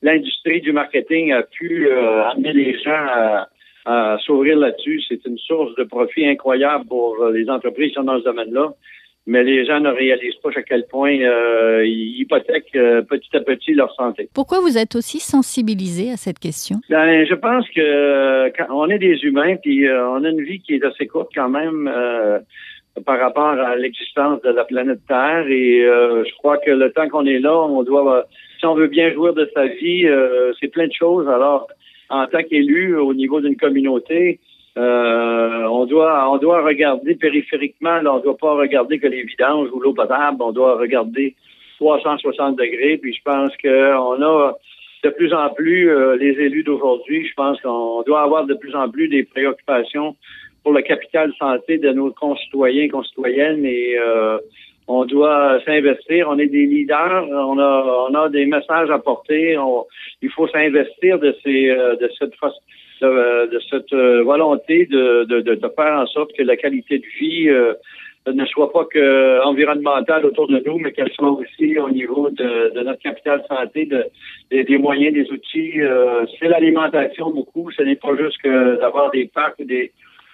l'industrie 0.02 0.60
du 0.60 0.74
marketing, 0.74 1.32
a 1.32 1.44
pu 1.44 1.90
amener 1.90 2.52
les 2.52 2.78
gens 2.80 2.92
à 2.92 3.48
à 3.86 4.18
s'ouvrir 4.26 4.58
là-dessus. 4.58 5.02
C'est 5.08 5.26
une 5.26 5.38
source 5.38 5.76
de 5.76 5.84
profit 5.84 6.26
incroyable 6.28 6.86
pour 6.88 7.18
euh, 7.22 7.32
les 7.32 7.50
entreprises 7.50 7.90
qui 7.90 7.94
sont 7.96 8.04
dans 8.04 8.20
ce 8.20 8.24
domaine-là. 8.24 8.74
Mais 9.28 9.44
les 9.44 9.66
gens 9.66 9.80
ne 9.80 9.90
réalisent 9.90 10.40
pas 10.42 10.50
à 10.56 10.64
quel 10.64 10.88
point 10.88 11.16
euh, 11.20 11.86
ils 11.86 12.22
hypothèquent 12.22 12.76
euh, 12.76 13.04
petit 13.04 13.36
à 13.38 13.42
petit 13.42 13.74
leur 13.74 13.94
santé. 13.94 14.30
Pourquoi 14.34 14.60
vous 14.62 14.80
êtes 14.80 14.96
aussi 14.96 15.20
sensibilisé 15.20 16.12
à 16.12 16.18
cette 16.18 16.40
question? 16.40 16.78
Ben, 16.90 17.24
je 17.26 17.36
pense 17.36 17.70
que 17.70 18.50
quand 18.58 18.66
on 18.72 18.90
est 18.90 18.98
des 18.98 19.20
humains, 19.24 19.58
puis 19.58 19.88
on 19.88 20.24
a 20.24 20.30
une 20.30 20.42
vie 20.42 20.60
qui 20.60 20.74
est 20.74 20.84
assez 20.84 21.06
courte 21.06 21.30
quand 21.36 21.50
même 21.50 21.90
par 23.06 23.20
rapport 23.20 23.60
à 23.60 23.76
l'existence 23.76 24.42
de 24.42 24.50
la 24.50 24.66
planète 24.66 25.02
Terre. 25.08 25.46
Et 25.48 25.82
je 25.84 26.38
crois 26.40 26.58
que 26.58 26.72
le 26.72 26.92
temps 26.92 27.08
qu'on 27.08 27.28
est 27.28 27.40
là, 27.40 27.56
on 27.56 27.84
doit, 27.84 28.26
si 28.60 28.66
on 28.66 28.74
veut 28.74 28.88
bien 28.88 29.14
jouir 29.14 29.36
de 29.36 29.48
sa 29.54 29.68
vie, 29.68 30.08
c'est 30.60 30.70
plein 30.70 30.88
de 30.88 30.94
choses. 30.94 31.28
Alors, 31.30 31.68
en 32.12 32.28
tant 32.28 32.44
qu'élu 32.44 32.98
au 32.98 33.14
niveau 33.14 33.42
d'une 33.42 33.56
communauté, 33.56 34.40
euh, 34.78 35.64
on 35.66 35.86
doit 35.86 36.32
on 36.32 36.38
doit 36.38 36.64
regarder 36.64 37.16
périphériquement, 37.16 38.02
là, 38.02 38.14
on 38.14 38.20
doit 38.20 38.38
pas 38.38 38.54
regarder 38.56 39.00
que 39.00 39.08
les 39.08 39.24
vidanges 39.24 39.70
ou 39.74 39.80
l'eau 39.80 39.94
potable, 39.94 40.38
on 40.42 40.52
doit 40.52 40.78
regarder 40.78 41.36
360 41.80 42.58
degrés. 42.58 42.98
Puis 42.98 43.14
je 43.14 43.22
pense 43.24 43.52
qu'on 43.58 44.22
a 44.22 44.54
de 45.04 45.10
plus 45.10 45.34
en 45.34 45.50
plus 45.50 45.90
euh, 45.90 46.16
les 46.16 46.40
élus 46.40 46.64
d'aujourd'hui, 46.64 47.28
je 47.28 47.34
pense 47.34 47.60
qu'on 47.62 48.04
doit 48.04 48.22
avoir 48.22 48.46
de 48.46 48.54
plus 48.54 48.76
en 48.76 48.90
plus 48.90 49.08
des 49.08 49.24
préoccupations 49.24 50.16
pour 50.64 50.74
le 50.74 50.82
capital 50.82 51.34
santé 51.40 51.78
de 51.78 51.90
nos 51.92 52.12
concitoyens, 52.12 52.88
concitoyennes 52.88 53.66
et 53.66 53.98
euh, 53.98 54.38
on 54.88 55.06
doit 55.06 55.60
s'investir. 55.66 56.28
On 56.30 56.38
est 56.40 56.48
des 56.48 56.66
leaders. 56.66 57.28
On 57.30 57.58
a, 57.60 58.08
on 58.10 58.14
a 58.14 58.30
des 58.30 58.46
messages 58.46 58.90
à 58.90 59.00
porter. 59.00 59.58
il 60.22 60.30
faut 60.30 60.48
s'investir 60.48 61.20
de 61.20 61.36
ces, 61.44 61.70
euh, 61.70 61.96
de 61.96 62.10
cette, 62.18 62.34
de, 63.02 63.60
cette 63.70 63.94
euh, 63.94 64.24
volonté 64.24 64.86
de, 64.86 65.26
de, 65.26 65.42
de, 65.42 65.56
faire 65.76 66.00
en 66.00 66.06
sorte 66.08 66.34
que 66.34 66.44
la 66.44 66.58
qualité 66.58 67.00
de 67.00 67.06
vie 67.20 67.50
euh, 67.50 67.74
ne 68.28 68.46
soit 68.46 68.72
pas 68.72 68.86
que 68.86 69.44
environnementale 69.44 70.26
autour 70.26 70.48
de 70.48 70.62
nous, 70.66 70.78
mais 70.78 70.92
qu'elle 70.92 71.12
soit 71.12 71.32
aussi 71.32 71.78
au 71.80 71.90
niveau 71.90 72.30
de, 72.30 72.74
de 72.76 72.82
notre 72.82 73.02
capital 73.02 73.44
santé, 73.48 73.86
de, 73.86 74.06
des, 74.52 74.78
moyens, 74.78 75.14
des 75.14 75.32
outils. 75.32 75.80
c'est 76.40 76.48
l'alimentation 76.48 77.32
beaucoup. 77.32 77.72
Ce 77.72 77.82
n'est 77.82 77.96
pas 77.96 78.16
juste 78.16 78.40
que 78.44 78.80
d'avoir 78.80 79.10
des 79.10 79.26
parcs 79.26 79.58
ou 79.60 79.64
des, 79.64 79.92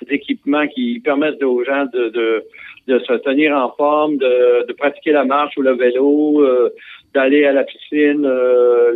équipements 0.10 0.68
qui 0.68 1.00
permettent 1.00 1.42
aux 1.44 1.64
gens 1.64 1.86
de, 1.92 2.44
de, 2.88 2.94
de 2.94 3.00
se 3.00 3.14
tenir 3.14 3.56
en 3.56 3.72
forme, 3.72 4.18
de, 4.18 4.66
de 4.68 4.74
pratiquer 4.74 5.12
la 5.12 5.26
marche 5.26 5.58
ou 5.58 5.62
le 5.62 5.76
vélo, 5.76 6.42
euh, 6.42 6.74
d'aller 7.14 7.46
à 7.46 7.52
la 7.52 7.64
piscine. 7.64 8.26
Euh, 8.26 8.94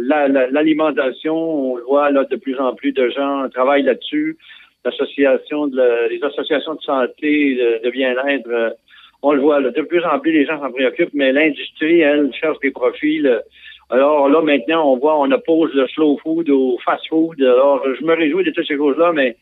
l'alimentation, 0.51 1.35
on 1.35 1.75
le 1.75 1.83
voit 1.83 2.11
là 2.11 2.23
de 2.25 2.35
plus 2.35 2.57
en 2.59 2.73
plus 2.73 2.91
de 2.91 3.09
gens 3.09 3.47
travaillent 3.49 3.83
là-dessus. 3.83 4.37
L'association 4.83 5.67
de 5.67 6.09
les 6.09 6.23
associations 6.23 6.75
de 6.75 6.81
santé, 6.81 7.55
de, 7.83 7.89
bien-être, 7.91 8.49
euh, 8.49 8.69
on 9.21 9.33
le 9.33 9.41
voit 9.41 9.59
là, 9.59 9.69
de 9.69 9.81
plus 9.81 10.03
en 10.03 10.19
plus 10.19 10.31
les 10.31 10.45
gens 10.45 10.59
s'en 10.59 10.71
préoccupent, 10.71 11.13
mais 11.13 11.31
l'industrie, 11.31 12.01
elle, 12.01 12.33
cherche 12.33 12.59
des 12.59 12.71
profils. 12.71 13.41
Alors 13.91 14.29
là, 14.29 14.41
maintenant, 14.41 14.91
on 14.91 14.97
voit, 14.97 15.19
on 15.19 15.29
oppose 15.31 15.71
le 15.73 15.85
slow 15.87 16.17
food 16.23 16.49
au 16.49 16.79
fast 16.83 17.07
food. 17.09 17.39
Alors, 17.41 17.83
je 17.99 18.03
me 18.03 18.15
réjouis 18.15 18.43
de 18.43 18.51
toutes 18.51 18.65
ces 18.65 18.77
choses-là, 18.77 19.11
mais 19.13 19.35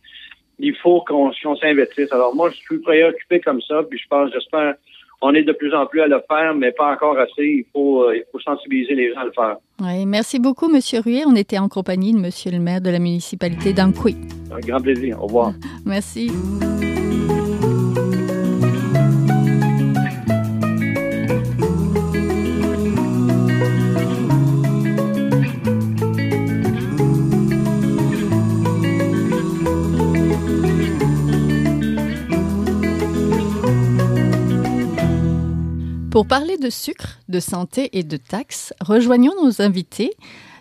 il 0.59 0.75
faut 0.75 1.03
qu'on 1.07 1.31
s'investisse. 1.33 2.11
Alors 2.11 2.35
moi, 2.35 2.49
je 2.51 2.57
suis 2.57 2.79
préoccupé 2.79 3.39
comme 3.39 3.61
ça, 3.61 3.81
puis 3.89 3.97
je 3.97 4.07
pense, 4.07 4.31
j'espère, 4.33 4.75
on 5.21 5.33
est 5.33 5.43
de 5.43 5.51
plus 5.51 5.73
en 5.73 5.85
plus 5.85 6.01
à 6.01 6.07
le 6.07 6.21
faire, 6.27 6.53
mais 6.55 6.71
pas 6.71 6.93
encore 6.93 7.17
assez. 7.17 7.43
Il 7.43 7.65
faut, 7.73 8.03
euh, 8.03 8.15
il 8.15 8.23
faut 8.31 8.39
sensibiliser 8.39 8.95
les 8.95 9.13
gens 9.13 9.21
à 9.21 9.25
le 9.25 9.31
faire. 9.31 9.57
Oui, 9.81 10.05
merci 10.05 10.39
beaucoup, 10.39 10.69
Monsieur 10.69 10.99
Ruet. 10.99 11.23
On 11.25 11.35
était 11.35 11.57
en 11.57 11.67
compagnie 11.67 12.13
de 12.13 12.19
Monsieur 12.19 12.51
le 12.51 12.59
maire 12.59 12.81
de 12.81 12.89
la 12.89 12.99
municipalité 12.99 13.73
d'Amqui. 13.73 14.15
Un 14.51 14.59
grand 14.59 14.81
plaisir. 14.81 15.21
Au 15.21 15.27
revoir. 15.27 15.53
merci. 15.85 16.31
Pour 36.19 36.27
parler 36.27 36.57
de 36.57 36.69
sucre, 36.69 37.17
de 37.29 37.39
santé 37.39 37.97
et 37.97 38.03
de 38.03 38.17
taxes, 38.17 38.73
rejoignons 38.81 39.31
nos 39.41 39.61
invités. 39.61 40.11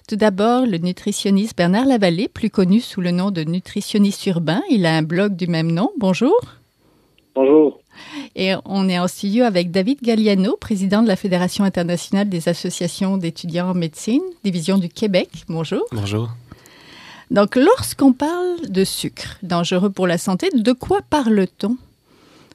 Tout 0.07 0.15
d'abord, 0.15 0.65
le 0.65 0.79
nutritionniste 0.79 1.57
Bernard 1.57 1.85
Lavallée, 1.85 2.29
plus 2.29 2.49
connu 2.49 2.81
sous 2.81 3.01
le 3.01 3.11
nom 3.11 3.33
de 3.33 3.43
nutritionniste 3.43 4.25
urbain. 4.27 4.63
Il 4.71 4.87
a 4.87 4.97
un 4.97 5.03
blog 5.03 5.35
du 5.35 5.49
même 5.49 5.73
nom. 5.73 5.91
Bonjour. 5.99 6.41
Bonjour. 7.35 7.81
Et 8.37 8.53
on 8.67 8.89
est 8.89 9.01
en 9.01 9.09
studio 9.09 9.43
avec 9.43 9.73
David 9.73 10.01
Galliano, 10.01 10.57
président 10.57 11.03
de 11.03 11.09
la 11.09 11.17
Fédération 11.17 11.65
internationale 11.65 12.29
des 12.29 12.49
associations 12.49 13.17
d'étudiants 13.17 13.71
en 13.71 13.75
médecine, 13.75 14.23
division 14.45 14.79
du 14.79 14.89
Québec. 14.89 15.29
Bonjour. 15.49 15.83
Bonjour. 15.91 16.29
Donc, 17.33 17.57
lorsqu'on 17.57 18.13
parle 18.13 18.69
de 18.69 18.85
sucre 18.85 19.39
dangereux 19.43 19.91
pour 19.91 20.07
la 20.07 20.19
santé, 20.19 20.51
de 20.55 20.73
quoi 20.73 21.01
parle-t-on? 21.11 21.77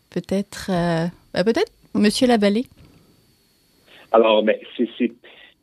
Peut-être, 0.09 0.67
euh, 0.69 1.07
ben, 1.33 1.43
peut-être, 1.43 1.73
Monsieur 1.95 2.27
Lavallée? 2.27 2.65
Alors, 4.13 4.43
ben, 4.43 4.55
c'est, 4.77 5.11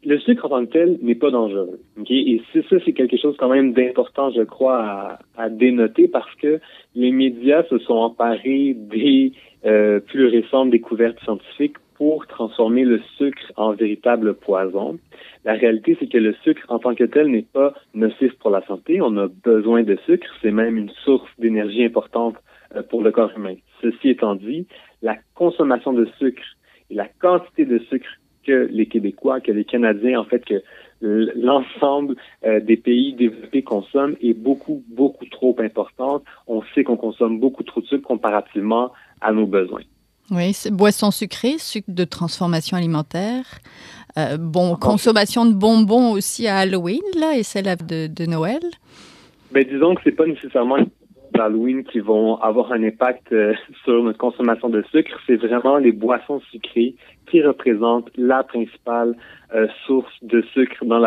le 0.04 0.18
sucre 0.18 0.46
en 0.46 0.48
tant 0.48 0.66
que 0.66 0.72
tel 0.72 0.98
n'est 1.02 1.14
pas 1.14 1.30
dangereux. 1.30 1.80
Et 2.08 2.42
ça, 2.52 2.76
c'est 2.84 2.92
quelque 2.92 3.16
chose 3.16 3.36
quand 3.38 3.48
même 3.48 3.72
d'important, 3.72 4.30
je 4.30 4.42
crois, 4.42 5.18
à, 5.36 5.48
dénoter 5.48 6.08
parce 6.08 6.34
que 6.36 6.60
les 6.94 7.12
médias 7.12 7.62
se 7.64 7.78
sont 7.78 7.94
emparés 7.94 8.74
des 8.74 9.32
euh, 9.64 10.00
plus 10.00 10.26
récentes 10.26 10.70
découvertes 10.70 11.20
scientifiques 11.20 11.76
pour 11.94 12.26
transformer 12.26 12.84
le 12.84 13.00
sucre 13.18 13.52
en 13.56 13.72
véritable 13.72 14.34
poison. 14.34 14.98
La 15.44 15.52
réalité, 15.52 15.96
c'est 16.00 16.08
que 16.08 16.18
le 16.18 16.34
sucre 16.42 16.64
en 16.70 16.78
tant 16.78 16.94
que 16.94 17.04
tel 17.04 17.28
n'est 17.28 17.46
pas 17.52 17.74
nocif 17.92 18.32
pour 18.38 18.50
la 18.50 18.64
santé. 18.66 19.02
On 19.02 19.16
a 19.18 19.28
besoin 19.28 19.82
de 19.82 19.96
sucre. 20.06 20.26
C'est 20.40 20.50
même 20.50 20.76
une 20.78 20.90
source 21.04 21.28
d'énergie 21.38 21.84
importante 21.84 22.36
euh, 22.74 22.82
pour 22.82 23.02
le 23.02 23.12
corps 23.12 23.32
humain. 23.36 23.54
Ceci 23.82 24.08
étant 24.08 24.34
dit, 24.34 24.66
la 25.02 25.16
consommation 25.34 25.92
de 25.92 26.06
sucre 26.18 26.42
et 26.88 26.94
la 26.94 27.06
quantité 27.20 27.66
de 27.66 27.78
sucre 27.90 28.08
que 28.46 28.68
les 28.70 28.86
Québécois, 28.86 29.40
que 29.40 29.52
les 29.52 29.64
Canadiens, 29.64 30.20
en 30.20 30.24
fait, 30.24 30.44
que 30.44 30.62
l'ensemble 31.00 32.16
euh, 32.44 32.60
des 32.60 32.76
pays 32.76 33.14
développés 33.14 33.62
consomment 33.62 34.16
est 34.20 34.34
beaucoup, 34.34 34.82
beaucoup 34.88 35.26
trop 35.26 35.56
importante. 35.60 36.24
On 36.46 36.62
sait 36.74 36.84
qu'on 36.84 36.96
consomme 36.96 37.40
beaucoup 37.40 37.62
trop 37.62 37.80
de 37.80 37.86
sucre 37.86 38.06
comparativement 38.06 38.92
à 39.20 39.32
nos 39.32 39.46
besoins. 39.46 39.82
Oui, 40.30 40.52
boissons 40.70 41.10
sucrées, 41.10 41.58
sucre 41.58 41.90
de 41.90 42.04
transformation 42.04 42.76
alimentaire, 42.76 43.44
euh, 44.16 44.36
bon, 44.38 44.76
consommation 44.76 45.44
de 45.44 45.54
bonbons 45.54 46.12
aussi 46.12 46.46
à 46.46 46.58
Halloween, 46.58 47.02
là, 47.18 47.36
et 47.36 47.42
celle 47.42 47.64
de, 47.64 48.06
de 48.06 48.26
Noël. 48.26 48.60
Ben, 49.52 49.64
disons 49.68 49.94
que 49.96 50.02
c'est 50.04 50.12
pas 50.12 50.26
nécessairement 50.26 50.76
d'Halloween 51.40 51.84
qui 51.84 52.00
vont 52.00 52.36
avoir 52.36 52.72
un 52.72 52.82
impact 52.82 53.32
euh, 53.32 53.54
sur 53.84 54.02
notre 54.02 54.18
consommation 54.18 54.68
de 54.68 54.82
sucre, 54.90 55.18
c'est 55.26 55.36
vraiment 55.36 55.78
les 55.78 55.92
boissons 55.92 56.40
sucrées 56.52 56.94
qui 57.30 57.42
représentent 57.42 58.10
la 58.16 58.42
principale 58.42 59.16
euh, 59.54 59.66
source 59.86 60.12
de 60.22 60.42
sucre 60.52 60.84
dans 60.84 60.98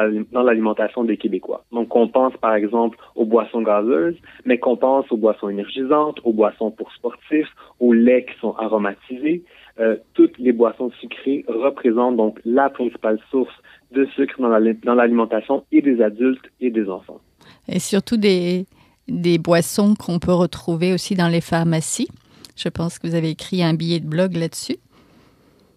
l'alimentation 0.44 1.04
des 1.04 1.18
Québécois. 1.18 1.63
Donc, 1.72 1.96
on 1.96 2.08
pense 2.08 2.36
par 2.38 2.56
exemple 2.56 2.98
aux 3.16 3.25
boissons 3.25 3.62
gazeuses, 3.62 4.16
mais 4.46 4.58
qu'on 4.58 4.78
pense 4.78 5.06
aux 5.12 5.18
boissons 5.18 5.50
énergisantes, 5.50 6.20
aux 6.24 6.34
boissons 6.34 6.72
pour 6.72 6.92
sportifs, 6.94 7.54
aux 7.80 7.94
laits 7.94 8.25
qui 8.28 8.40
sont 8.40 8.56
aromatisés. 8.56 9.44
Euh, 9.80 9.98
toutes 10.13 10.38
les 10.40 10.54
boissons 10.54 10.92
sucrées 11.02 11.46
représentent 11.48 12.18
donc 12.18 12.40
la 12.46 12.70
principale 12.70 13.20
source 13.30 13.54
de 13.92 14.06
sucre 14.16 14.36
dans 14.40 14.96
l'alimentation 14.96 15.63
et 15.72 15.82
des 15.82 16.02
adultes 16.02 16.48
et 16.62 16.72
des 16.72 16.90
enfants. 16.90 17.22
Et 17.68 17.80
surtout 17.80 18.18
des, 18.18 18.66
des 19.07 19.38
boissons 19.38 19.95
qu'on 19.95 20.19
peut 20.19 20.33
retrouver 20.33 20.93
aussi 20.93 21.15
dans 21.15 21.27
les 21.27 21.41
pharmacies. 21.41 22.10
Je 22.55 22.69
pense 22.69 23.00
que 23.00 23.07
vous 23.07 23.15
avez 23.15 23.31
écrit 23.31 23.63
un 23.63 23.74
billet 23.74 24.00
de 24.00 24.07
blog 24.07 24.36
là-dessus. 24.36 24.77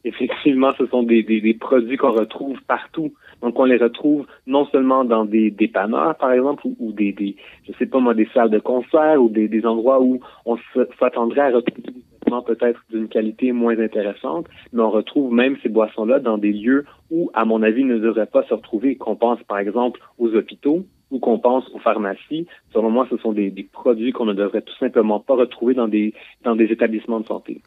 Effectivement, 0.04 0.70
ce 0.78 0.86
sont 0.86 1.02
des, 1.02 1.56
produits 1.58 1.96
qu'on 1.96 2.12
retrouve 2.12 2.60
partout. 2.68 3.12
Donc, 3.42 3.58
on 3.58 3.64
les 3.64 3.76
retrouve 3.76 4.24
non 4.46 4.64
seulement 4.66 5.04
dans 5.04 5.24
des 5.24 5.50
dépanneurs, 5.50 6.14
par 6.14 6.30
exemple, 6.30 6.64
ou, 6.78 6.92
des, 6.92 7.12
des, 7.12 7.34
je 7.66 7.72
sais 7.76 7.86
pas 7.86 7.98
moi, 7.98 8.14
des 8.14 8.28
salles 8.32 8.50
de 8.50 8.60
concert 8.60 9.20
ou 9.20 9.28
des, 9.28 9.48
des 9.48 9.66
endroits 9.66 10.00
où 10.00 10.20
on 10.44 10.56
s'attendrait 11.00 11.40
à 11.40 11.56
retrouver 11.56 11.82
des 11.82 12.02
vêtements 12.24 12.42
peut-être 12.42 12.80
d'une 12.88 13.08
qualité 13.08 13.50
moins 13.50 13.76
intéressante, 13.80 14.46
mais 14.72 14.82
on 14.82 14.90
retrouve 14.90 15.34
même 15.34 15.56
ces 15.64 15.68
boissons-là 15.68 16.20
dans 16.20 16.38
des 16.38 16.52
lieux 16.52 16.84
où, 17.10 17.32
à 17.34 17.44
mon 17.44 17.64
avis, 17.64 17.82
ne 17.82 17.98
devraient 17.98 18.26
pas 18.26 18.44
se 18.44 18.54
retrouver. 18.54 18.94
Qu'on 18.94 19.16
pense, 19.16 19.42
par 19.42 19.58
exemple, 19.58 20.00
aux 20.18 20.32
hôpitaux, 20.36 20.84
ou 21.10 21.18
qu'on 21.18 21.38
pense 21.38 21.64
aux 21.72 21.78
pharmacies, 21.78 22.46
selon 22.72 22.90
moi, 22.90 23.06
ce 23.10 23.16
sont 23.18 23.32
des, 23.32 23.50
produits 23.72 24.12
qu'on 24.12 24.24
ne 24.24 24.34
devrait 24.34 24.62
tout 24.62 24.76
simplement 24.78 25.20
pas 25.20 25.34
retrouver 25.34 25.74
dans 25.74 25.88
des, 25.88 26.14
dans 26.44 26.56
des 26.56 26.66
établissements 26.66 27.20
de 27.20 27.26
santé. 27.26 27.60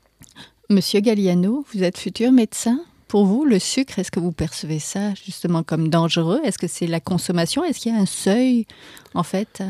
Monsieur 0.69 0.99
Galliano, 0.99 1.63
vous 1.73 1.83
êtes 1.83 1.97
futur 1.97 2.31
médecin. 2.31 2.79
Pour 3.07 3.25
vous, 3.25 3.43
le 3.43 3.57
sucre, 3.57 3.97
est-ce 3.97 4.11
que 4.11 4.19
vous 4.19 4.31
percevez 4.31 4.77
ça 4.77 5.15
justement 5.15 5.63
comme 5.63 5.87
dangereux? 5.87 6.39
Est-ce 6.43 6.59
que 6.59 6.67
c'est 6.67 6.85
la 6.85 6.99
consommation? 6.99 7.63
Est-ce 7.63 7.79
qu'il 7.79 7.91
y 7.91 7.95
a 7.95 7.99
un 7.99 8.05
seuil, 8.05 8.67
en 9.15 9.23
fait, 9.23 9.63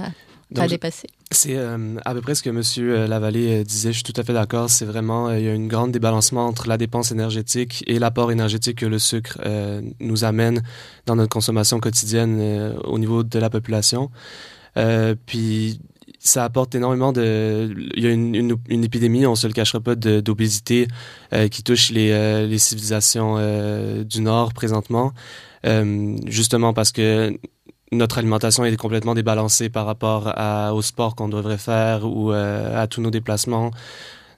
à, 0.56 0.68
dépasser? 0.68 1.08
C'est 1.32 1.56
euh, 1.56 1.96
à 2.06 2.14
peu 2.16 2.22
près 2.22 2.34
ce 2.34 2.42
que 2.42 2.50
M. 2.50 2.62
Euh, 2.80 3.08
Lavallée 3.08 3.60
euh, 3.60 3.64
disait, 3.64 3.92
je 3.92 3.98
suis 3.98 4.04
tout 4.04 4.20
à 4.20 4.24
fait 4.24 4.34
d'accord. 4.34 4.70
C'est 4.70 4.86
vraiment, 4.86 5.32
il 5.32 5.44
y 5.44 5.48
a 5.48 5.54
une 5.54 5.68
grande 5.68 5.92
débalancement 5.92 6.48
entre 6.48 6.68
la 6.68 6.78
dépense 6.78 7.12
énergétique 7.12 7.84
et 7.86 8.00
l'apport 8.00 8.32
énergétique 8.32 8.80
que 8.80 8.88
le 8.88 8.98
sucre 8.98 9.38
nous 10.00 10.24
amène 10.24 10.64
dans 11.06 11.16
notre 11.16 11.30
consommation 11.30 11.80
quotidienne 11.80 12.74
au 12.84 12.98
niveau 12.98 13.24
de 13.24 13.40
la 13.40 13.50
population. 13.50 14.10
puis 15.26 15.80
ça 16.22 16.44
apporte 16.44 16.76
énormément 16.76 17.14
de... 17.14 17.74
Il 17.96 18.04
y 18.04 18.08
a 18.08 18.12
une, 18.12 18.58
une, 18.68 18.84
épidémie, 18.84 19.26
on 19.26 19.36
se 19.36 19.48
le 19.48 19.54
cachera 19.54 19.80
pas, 19.80 19.96
d'obésité 19.96 20.88
qui 21.52 21.64
touche 21.64 21.92
les, 21.92 22.48
les 22.48 22.58
civilisations 22.58 23.38
du 24.04 24.22
Nord 24.22 24.54
présentement, 24.54 25.14
justement 25.64 26.74
parce 26.74 26.92
que 26.92 27.38
notre 27.92 28.18
alimentation 28.18 28.66
est 28.66 28.76
complètement 28.76 29.16
débalancée 29.16 29.70
par 29.70 29.86
rapport 29.86 30.32
à, 30.36 30.74
au 30.74 30.82
sport 30.82 31.16
qu'on 31.16 31.30
devrait 31.30 31.58
faire 31.58 32.06
ou 32.06 32.32
euh, 32.32 32.82
à 32.82 32.88
tous 32.88 33.02
nos 33.02 33.12
déplacements. 33.12 33.72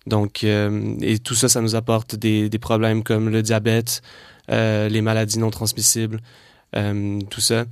Donc, 0.08 0.44
euh, 0.44 0.96
et 1.02 1.20
tout 1.20 1.36
ça, 1.36 1.50
ça 1.50 1.62
nous 1.62 1.76
apporte 1.76 2.16
des, 2.16 2.50
des 2.50 2.60
problèmes 2.60 3.04
comme 3.04 3.30
le 3.30 3.42
diabète, 3.42 4.02
euh, 4.50 4.90
les 4.90 5.02
maladies 5.02 5.40
non 5.40 5.52
transmissibles, 5.52 6.20
tout 6.74 7.42
ça. 7.42 7.66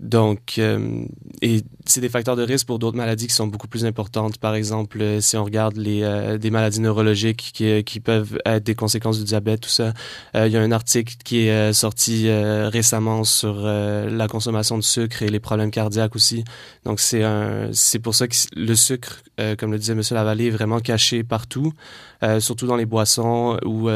Donc, 0.00 0.54
euh, 0.56 1.04
et 1.42 1.60
c'est 1.84 2.00
des 2.00 2.08
facteurs 2.08 2.34
de 2.34 2.42
risque 2.42 2.66
pour 2.66 2.78
d'autres 2.78 2.96
maladies 2.96 3.26
qui 3.26 3.34
sont 3.34 3.46
beaucoup 3.46 3.68
plus 3.68 3.84
importantes. 3.84 4.38
Par 4.38 4.54
exemple, 4.54 4.98
euh, 5.02 5.20
si 5.20 5.36
on 5.36 5.44
regarde 5.44 5.76
les 5.76 6.02
euh, 6.02 6.38
des 6.38 6.50
maladies 6.50 6.80
neurologiques 6.80 7.50
qui, 7.52 7.84
qui 7.84 8.00
peuvent 8.00 8.40
être 8.46 8.64
des 8.64 8.74
conséquences 8.74 9.18
du 9.18 9.24
diabète, 9.24 9.60
tout 9.60 9.68
ça. 9.68 9.92
il 10.34 10.50
y 10.50 10.56
a 10.56 10.62
un 10.62 10.72
article 10.72 11.16
qui 11.22 11.40
est 11.40 11.72
sorti 11.74 12.30
récemment 12.30 13.24
sur 13.24 13.60
la 13.60 14.26
consommation 14.28 14.78
de 14.78 14.82
sucre 14.82 15.22
et 15.22 15.28
les 15.28 15.40
problèmes 15.40 15.70
cardiaques 15.70 16.16
aussi. 16.16 16.44
Donc, 16.84 16.98
c'est 16.98 17.22
un, 17.22 17.68
c'est 17.72 17.98
pour 17.98 18.14
ça 18.14 18.26
que 18.26 18.34
le 18.56 18.74
sucre, 18.74 19.22
comme 19.58 19.72
le 19.72 19.78
disait 19.78 19.94
Monsieur 19.94 20.14
Lavallée, 20.14 20.46
est 20.46 20.50
vraiment 20.50 20.80
caché 20.80 21.24
partout, 21.24 21.72
surtout 22.38 22.66
dans 22.66 22.76
les 22.76 22.86
boissons 22.86 23.58
ou 23.64 23.88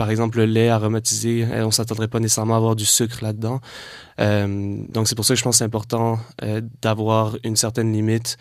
par 0.00 0.10
exemple, 0.10 0.38
le 0.38 0.46
lait 0.46 0.70
aromatisé, 0.70 1.44
euh, 1.44 1.66
on 1.66 1.70
s'attendrait 1.70 2.08
pas 2.08 2.20
nécessairement 2.20 2.54
à 2.54 2.56
avoir 2.56 2.74
du 2.74 2.86
sucre 2.86 3.18
là-dedans. 3.20 3.60
Euh, 4.18 4.78
donc, 4.88 5.06
c'est 5.06 5.14
pour 5.14 5.26
ça 5.26 5.34
que 5.34 5.38
je 5.38 5.44
pense 5.44 5.56
que 5.56 5.58
c'est 5.58 5.64
important 5.64 6.18
euh, 6.42 6.62
d'avoir 6.80 7.36
une 7.44 7.54
certaine 7.54 7.92
limite, 7.92 8.38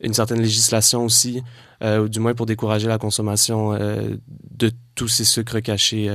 une 0.00 0.14
certaine 0.14 0.40
législation 0.40 1.04
aussi, 1.04 1.44
ou 1.80 2.08
du 2.08 2.18
moins 2.18 2.34
pour 2.34 2.46
décourager 2.46 2.88
la 2.88 2.98
consommation 2.98 3.72
de 3.72 4.70
tous 4.94 5.08
ces 5.08 5.24
sucres 5.24 5.62
cachés 5.62 6.10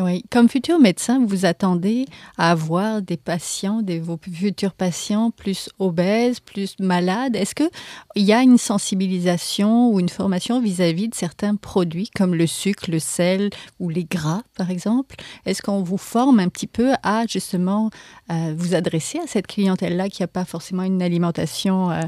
oui, 0.00 0.24
comme 0.28 0.48
futur 0.48 0.80
médecin, 0.80 1.24
vous 1.24 1.44
attendez 1.44 2.06
à 2.36 2.50
avoir 2.50 3.00
des 3.00 3.16
patients, 3.16 3.80
vos 4.02 4.18
futurs 4.18 4.72
patients 4.72 5.30
plus 5.30 5.68
obèses, 5.78 6.40
plus 6.40 6.74
malades. 6.80 7.36
Est-ce 7.36 7.54
qu'il 7.54 7.70
y 8.16 8.32
a 8.32 8.42
une 8.42 8.58
sensibilisation 8.58 9.90
ou 9.90 10.00
une 10.00 10.08
formation 10.08 10.60
vis-à-vis 10.60 11.08
de 11.08 11.14
certains 11.14 11.54
produits 11.54 12.10
comme 12.12 12.34
le 12.34 12.48
sucre, 12.48 12.90
le 12.90 12.98
sel 12.98 13.50
ou 13.78 13.88
les 13.88 14.02
gras, 14.02 14.42
par 14.56 14.70
exemple? 14.70 15.14
Est-ce 15.46 15.62
qu'on 15.62 15.84
vous 15.84 15.98
forme 15.98 16.40
un 16.40 16.48
petit 16.48 16.66
peu 16.66 16.94
à 17.04 17.24
justement 17.28 17.90
euh, 18.32 18.52
vous 18.56 18.74
adresser 18.74 19.20
à 19.20 19.28
cette 19.28 19.46
clientèle-là 19.46 20.08
qui 20.08 20.22
n'a 20.22 20.28
pas 20.28 20.44
forcément 20.44 20.82
une 20.82 21.02
alimentation 21.02 21.92
euh, 21.92 22.00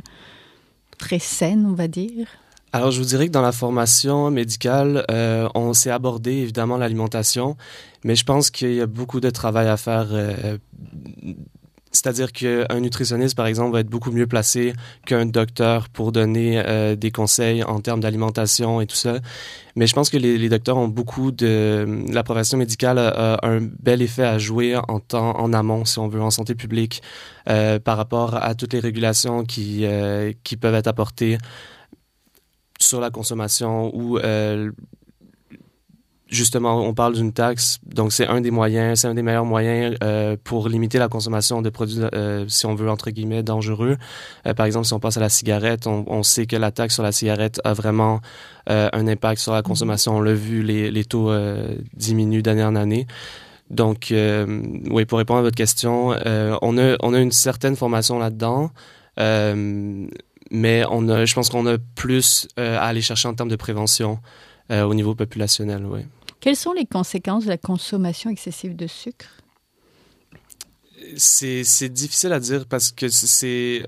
très 0.99 1.21
saine, 1.21 1.65
on 1.65 1.75
va 1.75 1.87
dire? 1.87 2.27
Alors, 2.77 2.91
je 2.91 2.99
vous 2.99 3.07
dirais 3.07 3.27
que 3.27 3.33
dans 3.33 3.41
la 3.41 3.53
formation 3.53 4.31
médicale, 4.31 5.07
euh, 5.11 5.49
on 5.55 5.73
s'est 5.73 5.91
abordé 5.91 6.33
évidemment 6.33 6.77
l'alimentation, 6.77 7.57
mais 8.05 8.15
je 8.15 8.25
pense 8.25 8.51
qu'il 8.51 8.75
y 8.75 8.83
a 8.83 8.87
beaucoup 8.87 9.19
de 9.19 9.31
travail 9.31 9.67
à 9.67 9.79
faire. 9.79 10.09
Euh, 10.11 10.59
c'est-à-dire 11.91 12.33
qu'un 12.33 12.81
nutritionniste, 12.81 13.35
par 13.35 13.47
exemple, 13.47 13.73
va 13.73 13.81
être 13.81 13.89
beaucoup 13.89 14.11
mieux 14.11 14.27
placé 14.27 14.75
qu'un 15.07 15.25
docteur 15.25 15.89
pour 15.89 16.13
donner 16.13 16.63
euh, 16.67 16.97
des 16.97 17.11
conseils 17.11 17.65
en 17.65 17.81
termes 17.81 18.01
d'alimentation 18.01 18.83
et 18.83 18.87
tout 18.87 18.97
ça. 18.97 19.21
Mais 19.75 19.87
je 19.87 19.95
pense 19.95 20.11
que 20.11 20.19
les, 20.19 20.49
docteurs 20.51 20.77
ont 20.77 20.89
beaucoup 20.89 21.33
de... 21.33 22.05
La 22.13 22.23
profession 22.23 22.59
médicale 22.59 22.99
a, 22.99 23.39
un 23.43 23.61
bel 23.63 24.03
effet 24.03 24.25
à 24.25 24.37
jouer 24.37 24.77
en 24.77 25.01
temps, 25.01 25.39
en 25.39 25.55
amont, 25.55 25.87
si 25.87 25.99
on 25.99 26.09
veut, 26.09 26.21
en 26.21 26.31
santé 26.31 26.55
publique, 26.55 27.03
par 27.47 27.97
rapport 27.97 28.35
à 28.35 28.55
toutes 28.55 28.75
les 28.75 28.81
régulations 28.81 29.45
qui, 29.45 29.87
qui 30.45 30.57
peuvent 30.59 30.75
être 30.75 30.89
apportées 30.89 31.39
sur 32.79 33.01
la 33.01 33.11
consommation 33.11 33.95
ou 33.95 34.19
euh, 34.19 34.71
justement, 36.29 36.81
on 36.83 36.93
parle 36.93 37.15
d'une 37.15 37.33
taxe, 37.33 37.79
donc 37.87 38.13
c'est 38.13 38.27
un 38.27 38.41
des 38.41 38.51
moyens, 38.51 39.01
c'est 39.01 39.09
un 39.09 39.15
des 39.15 39.23
meilleurs 39.23 39.45
moyens 39.45 39.97
euh, 40.03 40.37
pour 40.43 40.69
limiter 40.69 40.99
la 40.99 41.09
consommation 41.09 41.63
de 41.63 41.71
produits, 41.71 42.01
euh, 42.15 42.47
si 42.49 42.67
on 42.67 42.75
veut, 42.75 42.91
entre 42.91 43.11
guillemets, 43.11 43.43
dangereux. 43.43 43.97
par 44.57 44.67
exemple, 44.67 44.87
si 44.87 44.93
on 44.93 45.01
passe 45.01 45.17
à 45.17 45.21
la 45.21 45.29
cigarette, 45.29 45.87
on, 45.87 46.23
sait 46.23 46.47
que 46.47 46.57
la 46.57 46.73
taxe 46.73 46.95
sur 46.95 47.03
la 47.03 47.13
cigarette 47.13 47.61
a 47.65 47.73
vraiment 47.73 48.21
un 48.67 49.07
impact 49.07 49.41
sur 49.41 49.53
la 49.53 49.63
consommation. 49.63 50.17
On 50.17 50.21
l'a 50.21 50.35
vu, 50.35 50.63
les, 50.63 50.91
les 50.91 51.05
taux 51.05 51.33
diminuent 51.95 52.43
d'année 52.43 52.65
en 52.65 52.75
année. 52.75 53.07
Donc, 53.71 54.09
oui, 54.11 55.05
pour 55.05 55.19
répondre 55.19 55.39
à 55.39 55.43
votre 55.43 55.57
question, 55.57 56.09
on, 56.09 56.79
a, 56.79 56.97
on 57.01 57.15
a 57.15 57.21
une 57.21 57.33
certaine 57.33 57.77
formation 57.77 58.19
là-dedans 58.19 58.73
mais 60.51 60.85
on 60.91 61.09
a, 61.09 61.25
je 61.25 61.35
pense 61.35 61.49
qu'on 61.49 61.67
a 61.67 61.79
plus 61.79 62.49
euh, 62.59 62.79
à 62.79 62.85
aller 62.85 63.01
chercher 63.01 63.29
en 63.29 63.35
termes 63.35 63.49
de 63.49 63.57
prévention 63.57 64.21
euh, 64.71 64.83
au 64.85 64.95
niveau 64.95 65.15
populationnel. 65.15 65.85
Oui. 65.85 66.01
Quelles 66.41 66.57
sont 66.57 66.73
les 66.73 66.87
conséquences 66.87 67.45
de 67.45 67.51
la 67.51 67.59
consommation 67.59 68.31
excessive 68.31 68.77
de 68.77 68.87
sucre? 68.87 69.27
C'est 71.17 71.89
difficile 71.89 72.33
à 72.33 72.41
dire 72.41 72.67
parce 72.67 72.91
que 72.91 73.09
c'est 73.09 73.87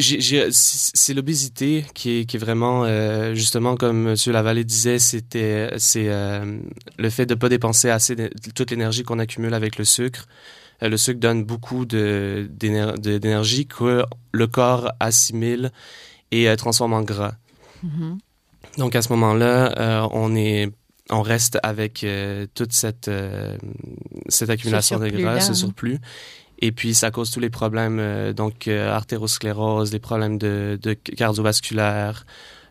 c'est 0.00 1.12
l'obésité 1.12 1.84
qui 1.92 2.18
est, 2.18 2.24
qui 2.24 2.36
est 2.36 2.38
vraiment 2.38 2.84
euh, 2.84 3.34
justement 3.34 3.76
comme 3.76 4.08
M. 4.08 4.14
Lavallée 4.26 4.62
disait 4.62 5.00
c'était 5.00 5.70
c'est 5.78 6.08
le 6.08 7.10
fait 7.10 7.26
de 7.26 7.34
pas 7.34 7.48
dépenser 7.48 7.90
assez 7.90 8.14
de, 8.14 8.30
toute 8.54 8.70
l'énergie 8.70 9.02
qu'on 9.02 9.18
accumule 9.18 9.54
avec 9.54 9.76
le 9.76 9.84
sucre 9.84 10.28
le 10.80 10.96
sucre 10.96 11.20
donne 11.20 11.44
beaucoup 11.44 11.84
d'énergie 11.86 13.66
que 13.66 14.04
le 14.32 14.46
corps 14.46 14.92
assimile 15.00 15.72
et 16.30 16.48
euh, 16.48 16.56
transforme 16.56 16.92
en 16.92 17.02
gras. 17.02 17.34
Mm-hmm. 17.84 18.18
Donc 18.78 18.94
à 18.94 19.02
ce 19.02 19.12
moment-là, 19.12 19.78
euh, 19.78 20.08
on 20.12 20.34
est 20.36 20.70
on 21.10 21.22
reste 21.22 21.58
avec 21.62 22.04
toute 22.54 22.74
cette, 22.74 23.10
cette 24.28 24.50
accumulation 24.50 24.98
de 24.98 25.08
gras, 25.08 25.40
ce 25.40 25.54
surplus. 25.54 25.98
Et 26.58 26.70
puis, 26.70 26.92
ça 26.92 27.10
cause 27.10 27.30
tous 27.30 27.40
les 27.40 27.48
problèmes, 27.48 28.34
donc 28.34 28.68
artérosclérose, 28.68 29.90
des 29.90 30.00
problèmes 30.00 30.36
de, 30.36 30.78
de 30.82 30.92
cardiovasculaire, 30.92 32.26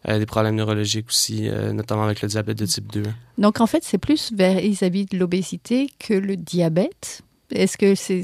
des 0.07 0.27
problèmes 0.27 0.53
neurologiques 0.53 1.07
aussi, 1.07 1.49
notamment 1.73 2.03
avec 2.03 2.21
le 2.21 2.27
diabète 2.27 2.59
de 2.59 2.67
type 2.67 2.91
2. 2.91 3.01
Donc, 3.39 3.59
en 3.59 3.65
fait, 3.65 3.83
c'est 3.83 3.97
plus 3.97 4.31
vis-à-vis 4.31 5.07
de 5.07 5.17
l'obésité 5.17 5.89
que 5.97 6.13
le 6.13 6.37
diabète. 6.37 7.23
Est-ce 7.51 7.77
que 7.77 7.95
c'est 7.95 8.23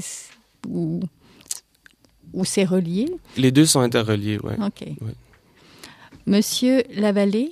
ou, 0.68 1.00
ou 2.32 2.44
c'est 2.44 2.64
relié? 2.64 3.10
Les 3.36 3.52
deux 3.52 3.66
sont 3.66 3.80
interreliés, 3.80 4.38
oui. 4.42 4.52
OK. 4.64 4.88
Monsieur 6.26 6.82
Lavallée, 6.94 7.50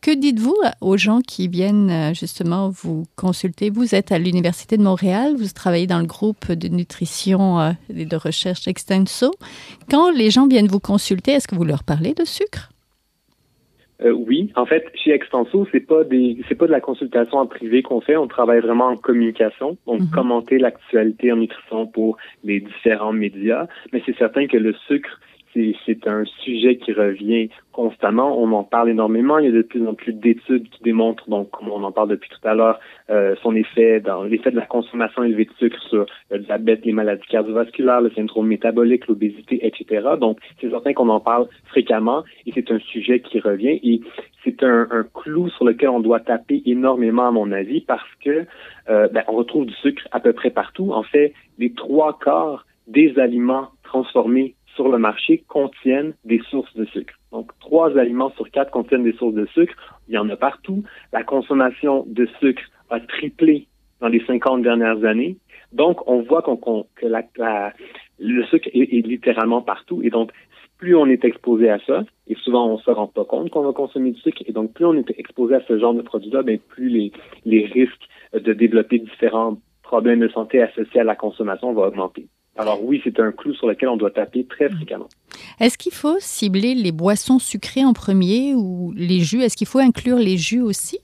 que 0.00 0.10
dites-vous 0.10 0.56
aux 0.80 0.96
gens 0.96 1.20
qui 1.20 1.48
viennent 1.48 1.90
euh, 1.90 2.14
justement 2.14 2.68
vous 2.68 3.06
consulter? 3.16 3.70
Vous 3.70 3.94
êtes 3.94 4.12
à 4.12 4.18
l'Université 4.18 4.76
de 4.76 4.82
Montréal, 4.82 5.34
vous 5.36 5.48
travaillez 5.48 5.86
dans 5.86 5.98
le 5.98 6.06
groupe 6.06 6.52
de 6.52 6.68
nutrition 6.68 7.58
euh, 7.58 7.72
et 7.88 8.04
de 8.04 8.16
recherche 8.16 8.68
Extenso. 8.68 9.32
Quand 9.90 10.10
les 10.10 10.30
gens 10.30 10.46
viennent 10.46 10.68
vous 10.68 10.78
consulter, 10.78 11.32
est-ce 11.32 11.48
que 11.48 11.54
vous 11.54 11.64
leur 11.64 11.84
parlez 11.84 12.14
de 12.14 12.24
sucre? 12.24 12.70
Euh, 14.02 14.10
oui, 14.10 14.52
en 14.56 14.66
fait, 14.66 14.90
chez 14.94 15.12
Extenso, 15.12 15.68
c'est 15.70 15.86
pas 15.86 16.02
des, 16.02 16.38
c'est 16.48 16.56
pas 16.56 16.66
de 16.66 16.72
la 16.72 16.80
consultation 16.80 17.38
en 17.38 17.46
privé 17.46 17.82
qu'on 17.82 18.00
fait. 18.00 18.16
On 18.16 18.26
travaille 18.26 18.60
vraiment 18.60 18.88
en 18.88 18.96
communication, 18.96 19.76
donc 19.86 20.00
mhm. 20.00 20.10
commenter 20.10 20.58
l'actualité 20.58 21.30
en 21.30 21.36
nutrition 21.36 21.86
pour 21.86 22.16
les 22.42 22.60
différents 22.60 23.12
médias. 23.12 23.66
Mais 23.92 24.02
c'est 24.04 24.16
certain 24.16 24.46
que 24.48 24.56
le 24.56 24.74
sucre 24.88 25.20
c'est 25.86 26.06
un 26.06 26.24
sujet 26.42 26.76
qui 26.76 26.92
revient 26.92 27.48
constamment. 27.72 28.40
On 28.40 28.52
en 28.52 28.64
parle 28.64 28.90
énormément. 28.90 29.38
Il 29.38 29.46
y 29.46 29.48
a 29.48 29.52
de 29.52 29.62
plus 29.62 29.86
en 29.86 29.94
plus 29.94 30.12
d'études 30.12 30.68
qui 30.68 30.82
démontrent, 30.82 31.28
donc 31.28 31.50
comme 31.50 31.68
on 31.68 31.82
en 31.82 31.92
parle 31.92 32.08
depuis 32.08 32.30
tout 32.30 32.48
à 32.48 32.54
l'heure, 32.54 32.78
euh, 33.10 33.34
son 33.42 33.54
effet 33.54 34.00
dans 34.00 34.24
l'effet 34.24 34.50
de 34.50 34.56
la 34.56 34.66
consommation 34.66 35.22
élevée 35.22 35.44
de 35.44 35.52
sucre 35.58 35.80
sur 35.88 36.06
le 36.30 36.38
diabète, 36.38 36.84
les 36.84 36.92
maladies 36.92 37.26
cardiovasculaires, 37.28 38.00
le 38.00 38.10
syndrome 38.10 38.46
métabolique, 38.46 39.06
l'obésité, 39.06 39.66
etc. 39.66 40.08
Donc 40.20 40.38
c'est 40.60 40.70
certain 40.70 40.92
qu'on 40.92 41.08
en 41.08 41.20
parle 41.20 41.48
fréquemment 41.66 42.24
et 42.46 42.52
c'est 42.52 42.70
un 42.70 42.78
sujet 42.78 43.20
qui 43.20 43.40
revient 43.40 43.80
et 43.82 44.00
c'est 44.44 44.62
un, 44.62 44.88
un, 44.90 45.04
clou 45.04 45.48
sur 45.50 45.64
lequel 45.64 45.88
on 45.88 46.00
doit 46.00 46.20
taper 46.20 46.62
énormément 46.66 47.26
à 47.26 47.30
mon 47.30 47.50
avis 47.52 47.80
parce 47.80 48.08
que 48.24 48.46
euh, 48.88 49.08
ben, 49.08 49.24
on 49.28 49.32
retrouve 49.32 49.66
du 49.66 49.74
sucre 49.74 50.06
à 50.12 50.20
peu 50.20 50.32
près 50.32 50.50
partout. 50.50 50.92
En 50.92 51.02
fait, 51.02 51.32
les 51.58 51.72
trois 51.72 52.18
quarts 52.18 52.66
des 52.86 53.18
aliments 53.18 53.68
transformés 53.82 54.54
sur 54.74 54.88
le 54.88 54.98
marché 54.98 55.44
contiennent 55.48 56.14
des 56.24 56.40
sources 56.50 56.74
de 56.74 56.84
sucre. 56.86 57.14
Donc, 57.32 57.50
trois 57.60 57.96
aliments 57.98 58.30
sur 58.36 58.50
quatre 58.50 58.70
contiennent 58.70 59.04
des 59.04 59.12
sources 59.14 59.34
de 59.34 59.46
sucre. 59.46 59.74
Il 60.08 60.14
y 60.14 60.18
en 60.18 60.28
a 60.28 60.36
partout. 60.36 60.82
La 61.12 61.22
consommation 61.22 62.04
de 62.06 62.26
sucre 62.40 62.62
a 62.90 63.00
triplé 63.00 63.66
dans 64.00 64.08
les 64.08 64.24
50 64.24 64.62
dernières 64.62 65.04
années. 65.04 65.36
Donc, 65.72 66.06
on 66.08 66.22
voit 66.22 66.42
que 66.42 67.12
le 68.18 68.44
sucre 68.44 68.68
est, 68.72 69.06
littéralement 69.06 69.62
partout. 69.62 70.02
Et 70.02 70.10
donc, 70.10 70.30
plus 70.78 70.94
on 70.94 71.06
est 71.06 71.24
exposé 71.24 71.70
à 71.70 71.78
ça, 71.86 72.04
et 72.26 72.34
souvent 72.34 72.68
on 72.68 72.78
se 72.78 72.90
rend 72.90 73.06
pas 73.06 73.24
compte 73.24 73.50
qu'on 73.50 73.62
va 73.62 73.72
consommer 73.72 74.10
du 74.10 74.20
sucre, 74.20 74.42
et 74.44 74.52
donc 74.52 74.72
plus 74.72 74.84
on 74.84 74.94
est 74.94 75.18
exposé 75.18 75.54
à 75.54 75.62
ce 75.66 75.78
genre 75.78 75.94
de 75.94 76.02
produit-là, 76.02 76.42
ben, 76.42 76.58
plus 76.58 76.88
les, 76.88 77.12
les 77.44 77.64
risques 77.64 78.08
de 78.34 78.52
développer 78.52 78.98
différents 78.98 79.56
problèmes 79.82 80.20
de 80.20 80.28
santé 80.28 80.60
associés 80.60 81.00
à 81.00 81.04
la 81.04 81.14
consommation 81.14 81.72
vont 81.72 81.84
augmenter. 81.84 82.26
Alors 82.56 82.84
oui, 82.84 83.00
c'est 83.02 83.18
un 83.20 83.32
clou 83.32 83.52
sur 83.54 83.66
lequel 83.66 83.88
on 83.88 83.96
doit 83.96 84.10
taper 84.10 84.44
très 84.44 84.68
mm. 84.68 84.76
fréquemment. 84.76 85.08
Est-ce 85.60 85.76
qu'il 85.78 85.92
faut 85.92 86.16
cibler 86.20 86.74
les 86.74 86.92
boissons 86.92 87.38
sucrées 87.38 87.84
en 87.84 87.92
premier 87.92 88.54
ou 88.54 88.92
les 88.96 89.20
jus? 89.20 89.42
Est-ce 89.42 89.56
qu'il 89.56 89.66
faut 89.66 89.80
inclure 89.80 90.18
les 90.18 90.36
jus 90.36 90.60
aussi? 90.60 90.98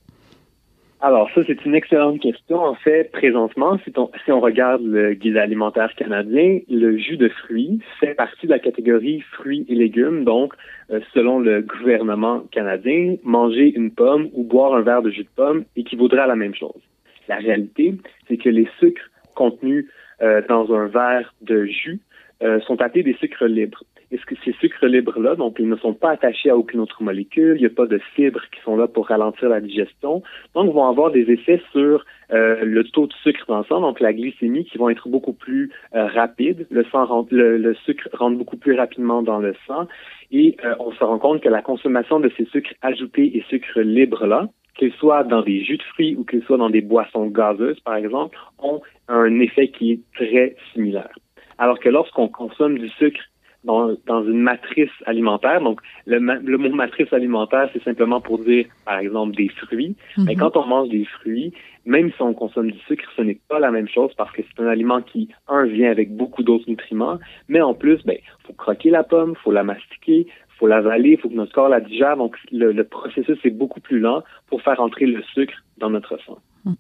Alors 1.03 1.31
ça, 1.35 1.41
c'est 1.47 1.65
une 1.65 1.75
excellente 1.75 2.21
question. 2.21 2.63
En 2.63 2.75
fait, 2.75 3.11
présentement, 3.11 3.79
si 3.85 3.93
on, 3.97 4.11
si 4.23 4.33
on 4.33 4.41
regarde 4.41 4.83
le 4.83 5.15
guide 5.15 5.39
alimentaire 5.39 5.95
canadien, 5.97 6.61
le 6.69 6.99
jus 6.99 7.17
de 7.17 7.31
fruits 7.31 7.81
fait 7.99 8.15
partie 8.15 8.47
de 8.47 8.51
la 8.51 8.59
catégorie 8.59 9.23
fruits 9.33 9.65
et 9.69 9.75
légumes. 9.75 10.25
Donc, 10.25 10.53
euh, 10.91 11.01
selon 11.15 11.39
le 11.39 11.63
gouvernement 11.63 12.41
canadien, 12.53 13.17
manger 13.25 13.73
une 13.75 13.91
pomme 13.91 14.29
ou 14.35 14.45
boire 14.45 14.75
un 14.75 14.83
verre 14.83 15.01
de 15.01 15.11
jus 15.11 15.25
de 15.25 15.29
pomme 15.35 15.65
équivaudrait 15.75 16.21
à 16.21 16.27
la 16.27 16.37
même 16.37 16.55
chose. 16.55 16.83
La 17.29 17.37
réalité, 17.37 17.95
c'est 18.29 18.37
que 18.37 18.51
les 18.51 18.69
sucres 18.79 19.09
contenus 19.35 19.87
euh, 20.23 20.43
dans 20.49 20.73
un 20.75 20.87
verre 20.87 21.35
de 21.41 21.65
jus 21.65 22.01
euh, 22.43 22.61
sont 22.61 22.81
appelés 22.81 23.03
des 23.03 23.15
sucres 23.15 23.45
libres. 23.45 23.83
Est-ce 24.11 24.25
que 24.27 24.35
ces 24.45 24.53
sucres 24.61 24.87
libres-là, 24.87 25.35
donc 25.35 25.57
ils 25.59 25.69
ne 25.69 25.77
sont 25.77 25.95
pas 25.95 26.11
attachés 26.11 26.51
à 26.51 26.57
aucune 26.57 26.81
autre 26.81 27.03
molécule, 27.03 27.57
il 27.57 27.61
n'y 27.61 27.67
a 27.67 27.71
pas 27.71 27.87
de 27.87 27.99
fibres 28.15 28.43
qui 28.53 28.61
sont 28.63 28.77
là 28.77 28.89
pour 28.89 29.07
ralentir 29.09 29.49
la 29.49 29.61
digestion, 29.61 30.23
donc 30.55 30.73
vont 30.73 30.89
avoir 30.89 31.11
des 31.11 31.31
effets 31.31 31.63
sur 31.73 32.05
euh, 32.33 32.65
le 32.65 32.85
taux 32.85 33.07
de 33.07 33.13
sucre 33.23 33.45
dans 33.47 33.59
le 33.59 33.65
sang, 33.65 33.81
donc 33.81 34.01
la 34.01 34.13
glycémie, 34.13 34.65
qui 34.65 34.79
vont 34.79 34.91
être 34.91 35.09
beaucoup 35.09 35.33
plus 35.33 35.71
rapides. 35.93 36.67
Le 36.71 36.85
sang 36.85 37.05
rentre, 37.05 37.33
le, 37.33 37.75
sucre 37.85 38.09
rentre 38.13 38.37
beaucoup 38.37 38.57
plus 38.57 38.75
rapidement 38.75 39.23
dans 39.23 39.39
le 39.39 39.55
sang, 39.67 39.87
et 40.33 40.57
on 40.79 40.93
se 40.93 41.05
rend 41.05 41.19
compte 41.19 41.43
que 41.43 41.49
la 41.49 41.63
consommation 41.63 42.21
de 42.21 42.31
ces 42.37 42.47
sucres 42.47 42.75
ajoutés 42.83 43.37
et 43.37 43.45
sucres 43.49 43.81
libres-là, 43.81 44.49
qu'ils 44.81 44.93
soient 44.95 45.25
dans 45.25 45.43
des 45.43 45.63
jus 45.63 45.77
de 45.77 45.83
fruits 45.83 46.17
ou 46.17 46.25
qu'ils 46.25 46.43
soient 46.43 46.57
dans 46.57 46.71
des 46.71 46.81
boissons 46.81 47.27
gazeuses, 47.27 47.79
par 47.81 47.97
exemple, 47.97 48.37
ont 48.59 48.81
un 49.09 49.39
effet 49.41 49.69
qui 49.69 49.93
est 49.93 50.01
très 50.15 50.57
similaire. 50.73 51.15
Alors 51.59 51.79
que 51.79 51.91
lorsqu'on 51.91 52.29
consomme 52.29 52.79
du 52.79 52.89
sucre 52.89 53.21
dans, 53.63 53.95
dans, 54.07 54.25
une 54.25 54.41
matrice 54.41 54.89
alimentaire. 55.05 55.61
Donc, 55.61 55.83
le, 56.07 56.19
le 56.19 56.57
mot 56.57 56.71
matrice 56.71 57.13
alimentaire, 57.13 57.69
c'est 57.75 57.85
simplement 57.85 58.19
pour 58.19 58.39
dire, 58.39 58.65
par 58.87 58.99
exemple, 58.99 59.37
des 59.37 59.51
fruits. 59.51 59.97
Mais 60.17 60.33
mhm. 60.33 60.41
quand 60.41 60.57
on 60.57 60.65
mange 60.65 60.89
des 60.89 61.05
fruits, 61.05 61.53
même 61.85 62.11
si 62.11 62.23
on 62.23 62.33
consomme 62.33 62.71
du 62.71 62.79
sucre, 62.89 63.05
ce 63.17 63.21
n'est 63.21 63.39
pas 63.49 63.59
la 63.59 63.71
même 63.71 63.87
chose 63.87 64.13
parce 64.17 64.33
que 64.33 64.41
c'est 64.43 64.63
un 64.63 64.67
aliment 64.67 65.03
qui, 65.03 65.29
un, 65.47 65.67
vient 65.67 65.91
avec 65.91 66.17
beaucoup 66.17 66.43
d'autres 66.43 66.69
nutriments, 66.69 67.19
mais 67.49 67.61
en 67.61 67.75
plus, 67.75 68.03
ben, 68.07 68.17
faut 68.47 68.55
croquer 68.55 68.89
la 68.89 69.05
pomme, 69.05 69.35
faut 69.45 69.53
la 69.53 69.63
mastiquer, 69.63 70.27
faut 70.61 70.67
l'avaler, 70.67 71.13
il 71.13 71.19
faut 71.19 71.29
que 71.29 71.35
notre 71.35 71.53
corps 71.53 71.69
la 71.69 71.81
digère. 71.81 72.17
Donc, 72.17 72.37
le, 72.53 72.83
processus 72.85 73.39
est 73.45 73.51
beaucoup 73.51 73.81
plus 73.81 73.99
lent 73.99 74.23
pour 74.47 74.63
faire 74.63 74.79
entrer 74.81 75.07
le 75.07 75.23
sucre 75.35 75.55
dans 75.79 75.91
notre 75.91 76.19
sang. 76.27 76.39
Hum. 76.67 76.77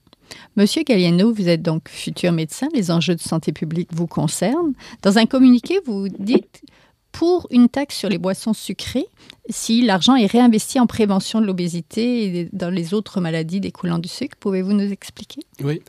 Monsieur 0.56 0.82
Galliano, 0.82 1.32
vous 1.32 1.48
êtes 1.48 1.62
donc 1.62 1.88
futur 1.88 2.30
médecin. 2.30 2.68
Les 2.74 2.90
enjeux 2.90 3.14
de 3.14 3.20
santé 3.20 3.52
publique 3.52 3.88
vous 3.92 4.06
concernent. 4.06 4.74
Dans 5.02 5.18
un 5.18 5.26
communiqué, 5.26 5.78
vous 5.86 6.08
dites 6.08 6.62
pour 7.10 7.48
une 7.50 7.68
taxe 7.68 7.96
sur 7.96 8.08
les 8.08 8.18
boissons 8.18 8.52
sucrées, 8.52 9.06
si 9.48 9.82
l'argent 9.82 10.14
est 10.14 10.30
réinvesti 10.30 10.78
en 10.78 10.86
prévention 10.86 11.40
de 11.40 11.46
l'obésité 11.46 12.24
et 12.24 12.48
dans 12.52 12.70
les 12.70 12.94
autres 12.94 13.20
maladies 13.20 13.60
découlant 13.60 13.98
du 13.98 14.08
sucre, 14.08 14.36
pouvez-vous 14.38 14.72
nous 14.72 14.92
expliquer? 14.92 15.40
Oui. 15.64 15.80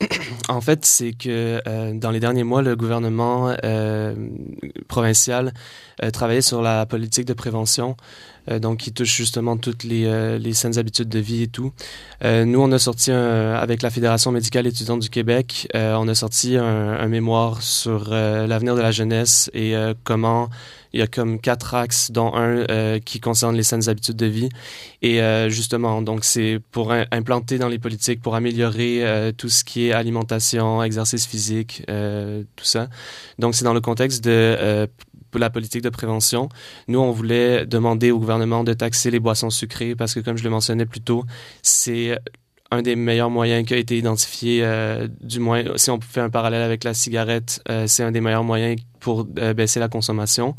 En 0.48 0.60
fait, 0.60 0.84
c'est 0.84 1.12
que 1.12 1.60
euh, 1.66 1.92
dans 1.94 2.10
les 2.10 2.20
derniers 2.20 2.44
mois, 2.44 2.62
le 2.62 2.76
gouvernement 2.76 3.54
euh, 3.64 4.14
provincial 4.88 5.52
euh, 6.02 6.10
travaillait 6.10 6.42
sur 6.42 6.62
la 6.62 6.86
politique 6.86 7.24
de 7.24 7.32
prévention, 7.32 7.96
donc 8.60 8.78
qui 8.78 8.92
touche 8.92 9.12
justement 9.16 9.56
toutes 9.56 9.82
les, 9.82 10.38
les 10.38 10.54
saines 10.54 10.78
habitudes 10.78 11.08
de 11.08 11.18
vie 11.18 11.42
et 11.42 11.48
tout. 11.48 11.72
nous, 12.22 12.60
on 12.60 12.70
a 12.70 12.78
sorti 12.78 13.10
avec 13.10 13.82
la 13.82 13.90
Fédération 13.90 14.30
médicale 14.30 14.68
étudiante 14.68 15.00
du 15.00 15.10
Québec, 15.10 15.66
on 15.74 16.06
a 16.06 16.14
sorti 16.14 16.56
un, 16.56 16.64
un 16.64 17.08
mémoire 17.08 17.60
sur 17.60 18.10
l'avenir 18.10 18.76
de 18.76 18.82
la 18.82 18.92
jeunesse 18.92 19.50
et 19.52 19.74
comment 20.04 20.48
il 20.96 21.00
y 21.00 21.02
a 21.02 21.06
comme 21.06 21.38
quatre 21.38 21.74
axes, 21.74 22.10
dont 22.10 22.34
un 22.34 22.64
euh, 22.70 22.98
qui 22.98 23.20
concerne 23.20 23.54
les 23.54 23.62
saines 23.62 23.88
habitudes 23.88 24.16
de 24.16 24.26
vie. 24.26 24.48
Et 25.02 25.20
euh, 25.20 25.50
justement, 25.50 26.00
donc 26.00 26.24
c'est 26.24 26.58
pour 26.70 26.90
implanter 26.90 27.58
dans 27.58 27.68
les 27.68 27.78
politiques, 27.78 28.22
pour 28.22 28.34
améliorer 28.34 29.06
euh, 29.06 29.30
tout 29.30 29.50
ce 29.50 29.62
qui 29.62 29.88
est 29.88 29.92
alimentation, 29.92 30.82
exercice 30.82 31.26
physique, 31.26 31.82
tout 31.86 32.64
ça. 32.64 32.88
Donc 33.38 33.54
c'est 33.54 33.64
dans 33.64 33.74
le 33.74 33.82
contexte 33.82 34.24
de 34.24 34.88
la 35.34 35.50
politique 35.50 35.82
de 35.82 35.90
prévention. 35.90 36.48
Nous, 36.88 36.98
on 36.98 37.10
voulait 37.12 37.66
demander 37.66 38.10
au 38.10 38.18
gouvernement 38.18 38.64
de 38.64 38.72
taxer 38.72 39.10
les 39.10 39.20
boissons 39.20 39.50
sucrées 39.50 39.94
parce 39.94 40.14
que, 40.14 40.20
comme 40.20 40.38
je 40.38 40.44
le 40.44 40.50
mentionnais 40.50 40.86
plus 40.86 41.02
tôt, 41.02 41.24
c'est 41.60 42.18
un 42.70 42.82
des 42.82 42.96
meilleurs 42.96 43.30
moyens 43.30 43.66
qui 43.66 43.74
a 43.74 43.76
été 43.76 43.96
identifié, 43.96 44.66
du 45.20 45.38
moins 45.38 45.62
si 45.76 45.90
on 45.90 46.00
fait 46.00 46.20
un 46.20 46.30
parallèle 46.30 46.62
avec 46.62 46.82
la 46.84 46.94
cigarette, 46.94 47.62
c'est 47.86 48.02
un 48.02 48.10
des 48.10 48.20
meilleurs 48.20 48.44
moyens 48.44 48.80
pour 49.06 49.24
euh, 49.38 49.54
baisser 49.54 49.78
la 49.78 49.88
consommation. 49.88 50.56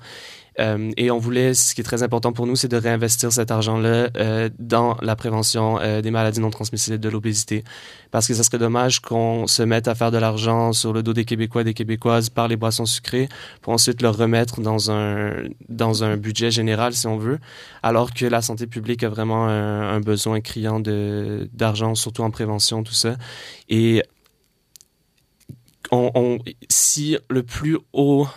Euh, 0.59 0.91
et 0.97 1.11
on 1.11 1.17
voulait, 1.19 1.53
ce 1.53 1.75
qui 1.75 1.81
est 1.81 1.83
très 1.83 2.03
important 2.03 2.33
pour 2.33 2.47
nous, 2.47 2.55
c'est 2.55 2.67
de 2.67 2.77
réinvestir 2.77 3.31
cet 3.31 3.51
argent-là 3.51 4.09
euh, 4.17 4.49
dans 4.59 4.97
la 5.01 5.15
prévention 5.15 5.79
des 6.01 6.11
maladies 6.11 6.39
non 6.39 6.49
transmissibles 6.49 6.99
de 6.99 7.09
l'obésité. 7.09 7.63
Parce 8.11 8.27
que 8.27 8.33
ce 8.33 8.43
serait 8.43 8.57
dommage 8.57 9.01
qu'on 9.01 9.47
se 9.47 9.63
mette 9.63 9.87
à 9.87 9.95
faire 9.95 10.11
de 10.11 10.17
l'argent 10.17 10.73
sur 10.73 10.93
le 10.93 11.03
dos 11.03 11.13
des 11.13 11.25
Québécois 11.25 11.61
et 11.61 11.65
des 11.65 11.73
Québécoises 11.73 12.29
par 12.29 12.47
les 12.47 12.55
boissons 12.55 12.85
sucrées 12.85 13.29
pour 13.61 13.73
ensuite 13.73 14.01
le 14.01 14.09
remettre 14.09 14.61
dans 14.61 14.91
un, 14.91 15.33
dans 15.69 16.03
un 16.03 16.17
budget 16.17 16.51
général, 16.51 16.93
si 16.93 17.07
on 17.07 17.17
veut, 17.17 17.39
alors 17.83 18.13
que 18.13 18.25
la 18.25 18.41
santé 18.41 18.67
publique 18.67 19.03
a 19.03 19.09
vraiment 19.09 19.47
un, 19.47 19.99
besoin 19.99 20.41
criant 20.41 20.79
d'argent, 20.79 21.95
surtout 21.95 22.21
en 22.21 22.31
prévention, 22.31 22.83
tout 22.83 22.93
ça. 22.93 23.15
Et 23.69 24.03
on, 25.91 26.39
si 26.69 27.17
le 27.29 27.43
plus 27.43 27.77
haut 27.93 28.27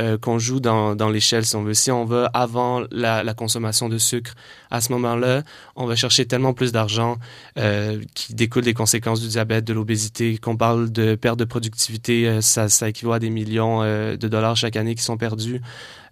euh, 0.00 0.18
qu'on 0.18 0.40
joue 0.40 0.58
dans, 0.58 0.96
dans 0.96 1.08
l'échelle, 1.08 1.44
si 1.44 1.54
on 1.54 1.62
veut. 1.62 1.72
Si 1.72 1.92
on 1.92 2.04
va 2.04 2.26
avant 2.34 2.82
la, 2.90 3.22
consommation 3.34 3.88
de 3.88 3.96
sucre, 3.96 4.34
à 4.72 4.80
ce 4.80 4.90
moment-là, 4.92 5.42
on 5.76 5.86
va 5.86 5.94
chercher 5.94 6.26
tellement 6.26 6.52
plus 6.52 6.72
d'argent 6.72 7.16
euh, 7.58 8.02
qui 8.14 8.34
découle 8.34 8.64
des 8.64 8.74
conséquences 8.74 9.20
du 9.20 9.28
diabète, 9.28 9.64
de 9.64 9.72
l'obésité. 9.72 10.36
Qu'on 10.38 10.56
parle 10.56 10.90
de 10.90 11.14
perte 11.14 11.38
de 11.38 11.44
productivité, 11.44 12.26
euh, 12.26 12.40
ça, 12.40 12.68
ça 12.68 12.88
équivaut 12.88 13.12
à 13.12 13.20
des 13.20 13.30
millions 13.30 13.82
de 13.82 14.28
dollars 14.28 14.56
chaque 14.56 14.74
année 14.74 14.96
qui 14.96 15.02
sont 15.04 15.16
perdus. 15.16 15.60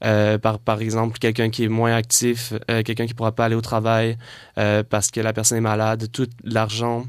Par, 0.01 0.61
par 0.61 0.81
exemple, 0.81 1.18
quelqu'un 1.18 1.51
qui 1.51 1.64
est 1.64 1.68
moins 1.68 1.95
actif, 1.95 2.53
quelqu'un 2.66 3.07
qui 3.07 3.14
pourra 3.14 3.33
pas 3.33 3.47
aller 3.47 3.55
au 3.57 3.61
travail 3.61 4.16
parce 4.55 5.11
que 5.11 5.21
la 5.21 5.33
personne 5.33 5.59
est 5.59 5.62
malade, 5.62 6.07
tout 6.12 6.29
l'argent 6.45 7.05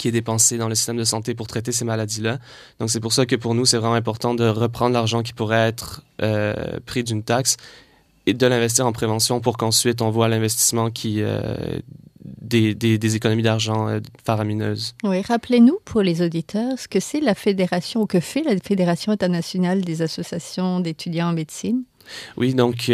qui 0.00 0.08
est 0.08 0.12
dépensé 0.12 0.56
dans 0.56 0.68
le 0.68 0.74
système 0.74 0.96
de 0.96 1.04
santé 1.04 1.34
pour 1.34 1.46
traiter 1.46 1.72
ces 1.72 1.84
maladies-là. 1.84 2.38
Donc 2.78 2.88
c'est 2.88 3.00
pour 3.00 3.12
ça 3.12 3.26
que 3.26 3.36
pour 3.36 3.54
nous, 3.54 3.66
c'est 3.66 3.76
vraiment 3.76 3.94
important 3.94 4.34
de 4.34 4.48
reprendre 4.48 4.94
l'argent 4.94 5.22
qui 5.22 5.34
pourrait 5.34 5.68
être 5.68 6.02
euh, 6.22 6.54
pris 6.86 7.04
d'une 7.04 7.22
taxe 7.22 7.58
et 8.26 8.32
de 8.32 8.46
l'investir 8.46 8.86
en 8.86 8.92
prévention 8.92 9.40
pour 9.40 9.58
qu'ensuite 9.58 10.00
on 10.00 10.08
voit 10.08 10.28
l'investissement 10.28 10.90
qui 10.90 11.20
euh, 11.20 11.54
des, 12.24 12.74
des, 12.74 12.96
des, 12.96 13.16
économies 13.16 13.42
d'argent 13.42 13.88
euh, 13.88 14.00
faramineuses. 14.24 14.94
Oui, 15.04 15.20
rappelez-nous 15.20 15.78
pour 15.84 16.00
les 16.00 16.22
auditeurs 16.22 16.78
ce 16.78 16.88
que 16.88 16.98
c'est 16.98 17.20
la 17.20 17.34
fédération 17.34 18.00
ou 18.00 18.06
que 18.06 18.20
fait 18.20 18.42
la 18.42 18.56
Fédération 18.58 19.12
internationale 19.12 19.82
des 19.82 20.00
associations 20.00 20.80
d'étudiants 20.80 21.28
en 21.28 21.34
médecine? 21.34 21.82
Oui, 22.38 22.54
donc 22.54 22.90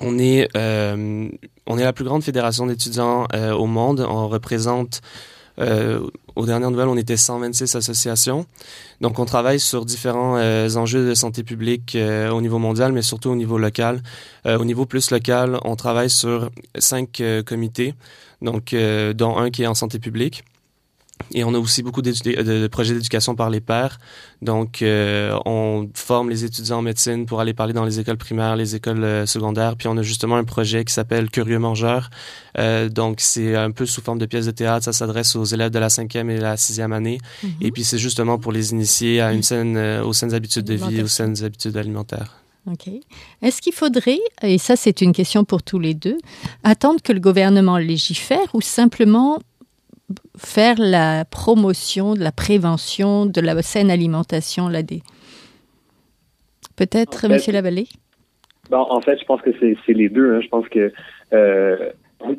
on 0.00 0.18
est 0.18 0.48
euh, 0.56 1.28
on 1.66 1.78
est 1.78 1.84
la 1.84 1.92
plus 1.92 2.04
grande 2.04 2.22
fédération 2.22 2.66
d'étudiants 2.66 3.26
euh, 3.34 3.52
au 3.52 3.66
monde. 3.66 4.06
On 4.08 4.28
représente 4.28 5.00
euh, 5.58 6.00
aux 6.38 6.46
dernières 6.46 6.70
nouvelles, 6.70 6.88
on 6.88 6.96
était 6.96 7.16
126 7.16 7.74
associations. 7.74 8.46
Donc, 9.00 9.18
on 9.18 9.24
travaille 9.24 9.58
sur 9.58 9.84
différents 9.84 10.36
euh, 10.36 10.72
enjeux 10.76 11.08
de 11.08 11.14
santé 11.14 11.42
publique 11.42 11.96
euh, 11.96 12.30
au 12.30 12.40
niveau 12.40 12.58
mondial, 12.58 12.92
mais 12.92 13.02
surtout 13.02 13.30
au 13.30 13.34
niveau 13.34 13.58
local. 13.58 14.02
Euh, 14.46 14.56
au 14.56 14.64
niveau 14.64 14.86
plus 14.86 15.10
local, 15.10 15.58
on 15.64 15.74
travaille 15.74 16.10
sur 16.10 16.50
cinq 16.78 17.20
comités, 17.44 17.94
donc 18.40 18.74
dont 19.14 19.36
un 19.36 19.50
qui 19.50 19.64
est 19.64 19.66
en 19.66 19.74
santé 19.74 19.98
publique. 19.98 20.44
Et 21.34 21.44
on 21.44 21.54
a 21.54 21.58
aussi 21.58 21.82
beaucoup 21.82 22.02
de, 22.02 22.12
de, 22.12 22.66
projets 22.68 22.94
d'éducation 22.94 23.34
par 23.34 23.50
les 23.50 23.60
pairs. 23.60 23.98
Donc, 24.42 24.82
euh, 24.82 25.36
on 25.44 25.88
forme 25.94 26.30
les 26.30 26.44
étudiants 26.44 26.78
en 26.78 26.82
médecine 26.82 27.26
pour 27.26 27.40
aller 27.40 27.54
parler 27.54 27.72
dans 27.72 27.84
les 27.84 28.00
écoles 28.00 28.16
primaires, 28.16 28.56
les 28.56 28.76
écoles 28.76 29.04
euh, 29.04 29.26
secondaires. 29.26 29.76
Puis, 29.76 29.88
on 29.88 29.96
a 29.96 30.02
justement 30.02 30.36
un 30.36 30.44
projet 30.44 30.84
qui 30.84 30.92
s'appelle 30.92 31.30
Curieux 31.30 31.58
Mangeur. 31.58 32.10
Euh, 32.58 32.88
donc, 32.88 33.16
c'est 33.20 33.56
un 33.56 33.70
peu 33.70 33.84
sous 33.86 34.00
forme 34.00 34.18
de 34.18 34.26
pièce 34.26 34.46
de 34.46 34.52
théâtre. 34.52 34.84
Ça 34.84 34.92
s'adresse 34.92 35.36
aux 35.36 35.44
élèves 35.44 35.70
de 35.70 35.78
la 35.78 35.90
cinquième 35.90 36.30
et 36.30 36.38
la 36.38 36.56
sixième 36.56 36.92
année. 36.92 37.18
Mm 37.42 37.46
-hmm. 37.46 37.66
Et 37.66 37.70
puis, 37.70 37.84
c'est 37.84 37.98
justement 37.98 38.38
pour 38.38 38.52
les 38.52 38.72
initier 38.72 39.20
à 39.20 39.32
une 39.32 39.42
saine, 39.42 39.76
aux 40.04 40.12
saines 40.12 40.34
habitudes 40.34 40.64
de 40.64 40.74
vie, 40.74 41.02
aux 41.02 41.08
saines 41.08 41.44
habitudes 41.44 41.76
alimentaires. 41.76 42.38
OK. 42.70 42.90
Est-ce 43.42 43.62
qu'il 43.62 43.72
faudrait, 43.72 44.18
et 44.42 44.58
ça 44.58 44.76
c'est 44.76 45.00
une 45.00 45.12
question 45.12 45.44
pour 45.44 45.62
tous 45.62 45.78
les 45.78 45.94
deux, 45.94 46.18
attendre 46.64 47.00
que 47.02 47.12
le 47.12 47.20
gouvernement 47.20 47.78
légifère 47.78 48.48
ou 48.54 48.60
simplement 48.60 49.38
faire 50.36 50.76
la 50.78 51.24
promotion 51.24 52.14
de 52.14 52.20
la 52.20 52.32
prévention 52.32 53.26
de 53.26 53.40
la 53.40 53.60
saine 53.62 53.90
alimentation 53.90 54.68
là 54.68 54.82
des 54.82 55.02
peut-être 56.76 57.18
en 57.18 57.28
fait, 57.28 57.34
monsieur 57.34 57.52
Lavallée 57.52 57.88
bon, 58.70 58.86
en 58.88 59.00
fait 59.00 59.18
je 59.18 59.24
pense 59.24 59.42
que 59.42 59.50
c'est 59.60 59.92
les 59.92 60.08
deux 60.08 60.34
hein. 60.34 60.40
je 60.40 60.48
pense 60.48 60.68
que 60.68 60.92
euh, 61.32 61.90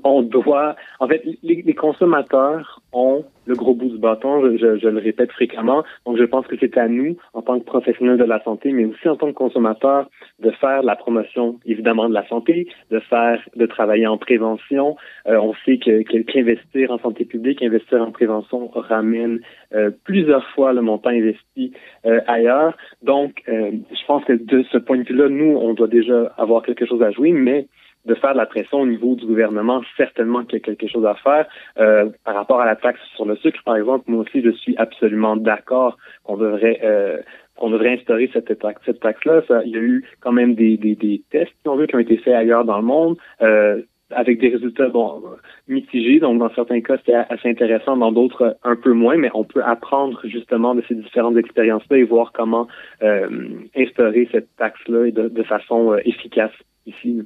on, 0.03 0.21
doit 0.21 0.75
en 0.99 1.07
fait 1.07 1.23
les, 1.43 1.61
les, 1.61 1.73
consommateurs 1.73 2.81
ont 2.91 3.23
le 3.45 3.55
gros 3.55 3.73
bout 3.73 3.89
du 3.89 3.97
bâton 3.97 4.41
je, 4.41 4.57
je, 4.57 4.77
je, 4.77 4.87
le 4.87 4.99
répète 4.99 5.31
fréquemment. 5.31 5.83
Donc 6.05 6.17
je 6.17 6.23
pense 6.23 6.45
que 6.47 6.55
c'est 6.59 6.77
à 6.77 6.87
nous 6.87 7.17
en 7.33 7.41
tant 7.41 7.59
que 7.59 7.65
professionnels 7.65 8.17
de 8.17 8.23
la 8.23 8.43
santé 8.43 8.71
mais 8.71 8.85
aussi 8.85 9.07
en 9.07 9.15
tant 9.15 9.27
que 9.27 9.37
consommateurs 9.37 10.09
de 10.39 10.51
faire 10.51 10.83
la 10.83 10.95
promotion 10.95 11.59
évidemment 11.65 12.09
de 12.09 12.13
la 12.13 12.27
santé 12.27 12.67
de 12.91 12.99
faire 12.99 13.41
de 13.55 13.65
travailler 13.65 14.07
en 14.07 14.17
prévention. 14.17 14.97
Euh, 15.27 15.37
on 15.39 15.53
sait 15.65 15.77
que 15.77 16.01
qu'investir 16.23 16.91
en 16.91 16.99
santé 16.99 17.25
publique 17.25 17.63
investir 17.63 18.01
en 18.01 18.11
prévention 18.11 18.69
ramène 18.73 19.39
euh, 19.73 19.91
plusieurs 20.03 20.45
fois 20.49 20.73
le 20.73 20.81
montant 20.81 21.09
investi 21.09 21.71
euh, 22.05 22.19
ailleurs. 22.27 22.75
Donc 23.01 23.43
je 23.47 24.05
pense 24.07 24.25
que 24.25 24.33
de 24.33 24.63
ce 24.71 24.77
point 24.77 24.97
de 24.97 25.03
vue 25.03 25.15
là 25.15 25.29
nous 25.29 25.57
on 25.57 25.73
doit 25.73 25.87
déjà 25.87 26.33
avoir 26.37 26.63
quelque 26.63 26.85
chose 26.85 27.01
à 27.01 27.11
jouer 27.11 27.31
mais 27.31 27.67
de 28.05 28.15
faire 28.15 28.33
de 28.33 28.37
la 28.37 28.45
pression 28.45 28.81
au 28.81 28.85
niveau 28.85 29.15
du 29.15 29.25
gouvernement, 29.25 29.81
certainement 29.97 30.43
qu'il 30.43 30.59
y 30.59 30.61
a 30.61 30.65
quelque 30.65 30.87
chose 30.87 31.05
à 31.05 31.15
faire. 31.15 31.47
Euh, 31.79 32.09
par 32.23 32.35
rapport 32.35 32.61
à 32.61 32.65
la 32.65 32.75
taxe 32.75 32.99
sur 33.15 33.25
le 33.25 33.35
sucre, 33.37 33.59
par 33.63 33.75
exemple, 33.75 34.05
moi 34.07 34.23
aussi, 34.23 34.41
je 34.41 34.51
suis 34.51 34.75
absolument 34.77 35.35
d'accord 35.35 35.97
qu'on 36.23 36.37
devrait 36.37 36.79
euh, 36.83 37.17
qu'on 37.57 37.69
devrait 37.69 37.93
instaurer 37.93 38.29
cette 38.31 38.47
cette 38.85 38.99
taxe-là. 39.01 39.41
Il 39.65 39.71
y 39.71 39.77
a 39.77 39.81
eu 39.81 40.05
quand 40.21 40.31
même 40.31 40.55
des, 40.55 40.77
des, 40.77 40.95
des 40.95 41.23
tests, 41.29 41.51
si 41.61 41.67
on 41.67 41.75
veut, 41.75 41.87
qui 41.87 41.95
ont 41.95 41.99
été 41.99 42.17
faits 42.17 42.33
ailleurs 42.33 42.63
dans 42.63 42.77
le 42.77 42.85
monde. 42.85 43.17
Euh, 43.41 43.81
avec 44.11 44.39
des 44.39 44.49
résultats 44.49 44.89
bon 44.89 45.21
mitigés. 45.67 46.19
Donc, 46.19 46.39
dans 46.39 46.53
certains 46.55 46.81
cas, 46.81 46.97
c'est 47.05 47.13
assez 47.13 47.49
intéressant, 47.49 47.97
dans 47.97 48.11
d'autres, 48.11 48.57
un 48.63 48.75
peu 48.75 48.93
moins, 48.93 49.17
mais 49.17 49.29
on 49.33 49.43
peut 49.43 49.63
apprendre 49.63 50.19
justement 50.23 50.75
de 50.75 50.83
ces 50.87 50.95
différentes 50.95 51.37
expériences-là 51.37 51.97
et 51.97 52.03
voir 52.03 52.31
comment 52.31 52.67
euh, 53.03 53.29
instaurer 53.75 54.27
cette 54.31 54.55
taxe-là 54.57 55.11
de, 55.11 55.29
de 55.29 55.43
façon 55.43 55.93
euh, 55.93 55.99
efficace 56.05 56.53
ici. 56.85 57.21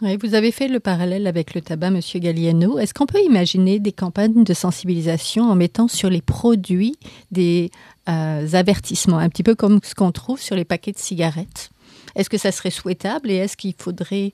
Vous 0.00 0.34
avez 0.34 0.52
fait 0.52 0.68
le 0.68 0.78
parallèle 0.78 1.26
avec 1.26 1.54
le 1.54 1.62
tabac, 1.62 1.90
Monsieur 1.90 2.20
Galliano. 2.20 2.78
Est-ce 2.78 2.92
qu'on 2.92 3.06
peut 3.06 3.22
imaginer 3.22 3.78
des 3.78 3.92
campagnes 3.92 4.44
de 4.44 4.52
sensibilisation 4.52 5.50
en 5.50 5.54
mettant 5.54 5.88
sur 5.88 6.10
les 6.10 6.20
produits 6.20 6.96
des 7.30 7.70
euh, 8.10 8.46
avertissements, 8.52 9.16
un 9.16 9.30
petit 9.30 9.42
peu 9.42 9.54
comme 9.54 9.80
ce 9.82 9.94
qu'on 9.94 10.12
trouve 10.12 10.38
sur 10.38 10.54
les 10.54 10.66
paquets 10.66 10.92
de 10.92 10.98
cigarettes? 10.98 11.70
Est-ce 12.14 12.28
que 12.28 12.36
ça 12.36 12.52
serait 12.52 12.70
souhaitable 12.70 13.30
et 13.30 13.36
est-ce 13.36 13.56
qu'il 13.56 13.74
faudrait 13.78 14.32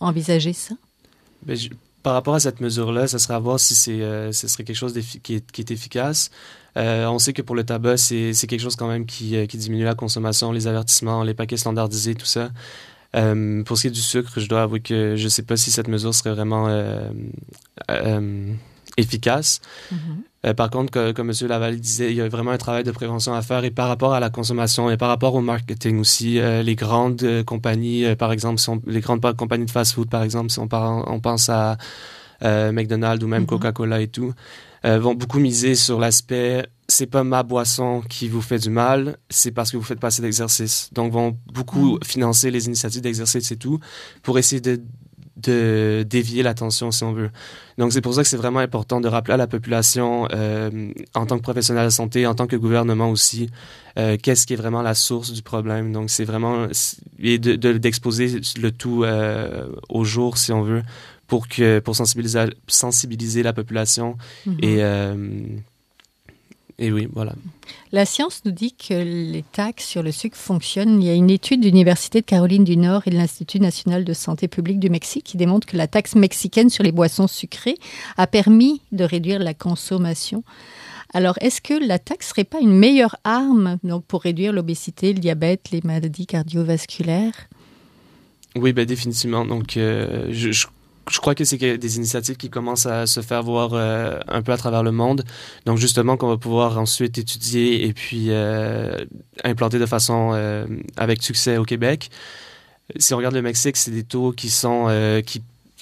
envisager 0.00 0.54
ça? 0.54 0.74
Ben, 1.42 1.58
Par 2.02 2.14
rapport 2.14 2.36
à 2.36 2.40
cette 2.40 2.62
mesure-là, 2.62 3.06
ça 3.06 3.18
serait 3.18 3.34
à 3.34 3.38
voir 3.38 3.60
si 3.60 4.00
euh, 4.00 4.32
ce 4.32 4.48
serait 4.48 4.64
quelque 4.64 4.74
chose 4.74 4.98
qui 5.22 5.34
est, 5.34 5.70
efficace. 5.70 6.30
Euh, 6.78 7.06
on 7.08 7.18
sait 7.18 7.34
que 7.34 7.42
pour 7.42 7.56
le 7.56 7.64
tabac, 7.64 7.98
c'est, 7.98 8.32
quelque 8.48 8.62
chose 8.62 8.76
quand 8.76 8.88
même 8.88 9.04
qui 9.04 9.46
diminue 9.46 9.84
la 9.84 9.94
consommation, 9.94 10.50
les 10.50 10.66
avertissements, 10.66 11.24
les 11.24 11.34
paquets 11.34 11.58
standardisés, 11.58 12.14
tout 12.14 12.24
ça. 12.24 12.48
Euh, 13.14 13.62
pour 13.62 13.76
ce 13.76 13.82
qui 13.82 13.86
est 13.88 13.90
du 13.90 14.00
sucre, 14.00 14.32
je 14.36 14.48
dois 14.48 14.62
avouer 14.62 14.80
que 14.80 15.16
je 15.16 15.24
ne 15.24 15.28
sais 15.28 15.42
pas 15.42 15.56
si 15.56 15.70
cette 15.70 15.88
mesure 15.88 16.14
serait 16.14 16.34
vraiment 16.34 16.66
euh, 16.68 17.08
euh, 17.90 18.52
efficace. 18.96 19.60
Mm 19.90 19.96
-hmm. 19.96 20.54
par 20.54 20.70
contre, 20.70 20.90
que, 20.90 21.12
comme 21.12 21.30
M. 21.30 21.48
Laval 21.48 21.78
disait, 21.78 22.10
il 22.10 22.16
y 22.16 22.20
a 22.20 22.28
vraiment 22.28 22.50
un 22.50 22.58
travail 22.58 22.84
de 22.84 22.92
prévention 22.92 23.32
à 23.34 23.42
faire 23.42 23.64
et 23.64 23.70
par 23.70 23.88
rapport 23.88 24.14
à 24.14 24.20
la 24.20 24.30
consommation 24.30 24.90
et 24.90 24.96
par 24.96 25.08
rapport 25.08 25.34
au 25.34 25.40
marketing 25.40 25.98
aussi, 26.00 26.40
les 26.68 26.76
grandes 26.84 27.44
compagnies, 27.44 28.16
par 28.16 28.30
exemple, 28.32 28.58
si 28.60 28.68
on, 28.70 28.80
les 28.86 29.00
grandes 29.00 29.22
compagnies 29.36 29.66
de 29.66 29.70
fast-food, 29.78 30.08
par 30.08 30.22
exemple, 30.22 30.50
si 30.50 30.58
on, 30.58 30.68
par, 30.68 30.84
on 31.16 31.20
pense 31.20 31.48
à 31.48 31.76
McDonald's 32.78 33.24
ou 33.24 33.28
même 33.28 33.42
mm 33.42 33.46
-hmm. 33.46 33.62
Coca-Cola 33.62 33.98
et 34.06 34.10
tout, 34.16 34.32
vont 35.04 35.16
beaucoup 35.20 35.40
miser 35.48 35.74
sur 35.86 35.98
l'aspect 35.98 36.66
c'est 36.88 37.06
pas 37.06 37.24
ma 37.24 37.42
boisson 37.42 38.02
qui 38.08 38.28
vous 38.28 38.42
fait 38.42 38.58
du 38.58 38.70
mal, 38.70 39.16
c'est 39.30 39.52
parce 39.52 39.70
que 39.70 39.76
vous 39.76 39.82
faites 39.82 40.00
pas 40.00 40.08
assez 40.08 40.22
d'exercice. 40.22 40.90
Donc, 40.92 41.12
vont 41.12 41.36
beaucoup 41.52 41.96
mmh. 41.96 42.04
financer 42.04 42.50
les 42.50 42.66
initiatives 42.66 43.00
d'exercice 43.00 43.50
et 43.52 43.56
tout 43.56 43.78
pour 44.22 44.38
essayer 44.38 44.60
de, 44.60 44.82
de 45.38 46.04
dévier 46.08 46.42
l'attention, 46.42 46.90
si 46.90 47.02
on 47.04 47.12
veut. 47.12 47.30
Donc, 47.78 47.92
c'est 47.92 48.02
pour 48.02 48.14
ça 48.14 48.22
que 48.22 48.28
c'est 48.28 48.36
vraiment 48.36 48.58
important 48.58 49.00
de 49.00 49.08
rappeler 49.08 49.34
à 49.34 49.38
la 49.38 49.46
population, 49.46 50.28
euh, 50.32 50.92
en 51.14 51.24
tant 51.24 51.38
que 51.38 51.42
professionnel 51.42 51.86
de 51.86 51.90
santé, 51.90 52.26
en 52.26 52.34
tant 52.34 52.46
que 52.46 52.56
gouvernement 52.56 53.10
aussi, 53.10 53.48
euh, 53.98 54.18
qu'est-ce 54.22 54.46
qui 54.46 54.52
est 54.52 54.56
vraiment 54.56 54.82
la 54.82 54.94
source 54.94 55.32
du 55.32 55.42
problème. 55.42 55.90
Donc, 55.92 56.10
c'est 56.10 56.24
vraiment 56.24 56.66
et 57.18 57.38
d'exposer 57.38 58.28
de, 58.28 58.38
de, 58.40 58.60
le 58.60 58.72
tout 58.72 59.04
euh, 59.04 59.68
au 59.88 60.04
jour, 60.04 60.36
si 60.36 60.52
on 60.52 60.62
veut, 60.62 60.82
pour 61.28 61.48
que 61.48 61.78
pour 61.78 61.96
sensibiliser 61.96 62.44
sensibiliser 62.68 63.42
la 63.42 63.54
population 63.54 64.18
mmh. 64.44 64.52
et 64.60 64.82
et 66.78 66.90
oui, 66.90 67.08
voilà. 67.12 67.34
La 67.92 68.04
science 68.04 68.42
nous 68.44 68.50
dit 68.50 68.72
que 68.72 68.94
les 68.94 69.44
taxes 69.52 69.86
sur 69.86 70.02
le 70.02 70.10
sucre 70.10 70.36
fonctionnent. 70.36 71.00
Il 71.00 71.06
y 71.06 71.10
a 71.10 71.14
une 71.14 71.30
étude 71.30 71.60
de 71.60 71.66
l'Université 71.66 72.20
de 72.20 72.26
Caroline 72.26 72.64
du 72.64 72.76
Nord 72.76 73.02
et 73.06 73.10
de 73.10 73.16
l'Institut 73.16 73.60
national 73.60 74.04
de 74.04 74.12
santé 74.12 74.48
publique 74.48 74.80
du 74.80 74.90
Mexique 74.90 75.24
qui 75.24 75.36
démontre 75.36 75.68
que 75.68 75.76
la 75.76 75.86
taxe 75.86 76.16
mexicaine 76.16 76.70
sur 76.70 76.82
les 76.82 76.90
boissons 76.90 77.28
sucrées 77.28 77.76
a 78.16 78.26
permis 78.26 78.80
de 78.90 79.04
réduire 79.04 79.38
la 79.38 79.54
consommation. 79.54 80.42
Alors, 81.12 81.36
est-ce 81.40 81.60
que 81.60 81.74
la 81.74 82.00
taxe 82.00 82.30
serait 82.30 82.42
pas 82.42 82.58
une 82.58 82.76
meilleure 82.76 83.16
arme 83.22 83.78
donc, 83.84 84.04
pour 84.04 84.22
réduire 84.22 84.52
l'obésité, 84.52 85.12
le 85.12 85.20
diabète, 85.20 85.70
les 85.70 85.80
maladies 85.84 86.26
cardiovasculaires? 86.26 87.48
Oui, 88.56 88.72
ben, 88.72 88.84
définitivement. 88.84 89.44
Donc, 89.44 89.76
euh, 89.76 90.26
je, 90.30 90.50
je 90.50 90.66
je 91.10 91.18
crois 91.18 91.34
que 91.34 91.44
c'est 91.44 91.58
des 91.78 91.96
initiatives 91.96 92.36
qui 92.36 92.50
commencent 92.50 92.86
à 92.86 93.06
se 93.06 93.20
faire 93.20 93.42
voir 93.42 93.70
euh, 93.74 94.18
un 94.28 94.42
peu 94.42 94.52
à 94.52 94.56
travers 94.56 94.82
le 94.82 94.92
monde. 94.92 95.24
Donc 95.66 95.78
justement 95.78 96.16
qu'on 96.16 96.28
va 96.28 96.36
pouvoir 96.36 96.78
ensuite 96.78 97.18
étudier 97.18 97.86
et 97.86 97.92
puis 97.92 98.26
euh, 98.30 99.04
implanter 99.42 99.78
de 99.78 99.86
façon 99.86 100.30
euh, 100.32 100.66
avec 100.96 101.22
succès 101.22 101.58
au 101.58 101.64
Québec. 101.64 102.10
Si 102.96 103.14
on 103.14 103.16
regarde 103.16 103.34
le 103.34 103.42
Mexique, 103.42 103.76
c'est 103.76 103.90
des 103.90 104.04
taux 104.04 104.32
qui 104.32 104.50
sont 104.50 104.86
euh, 104.88 105.22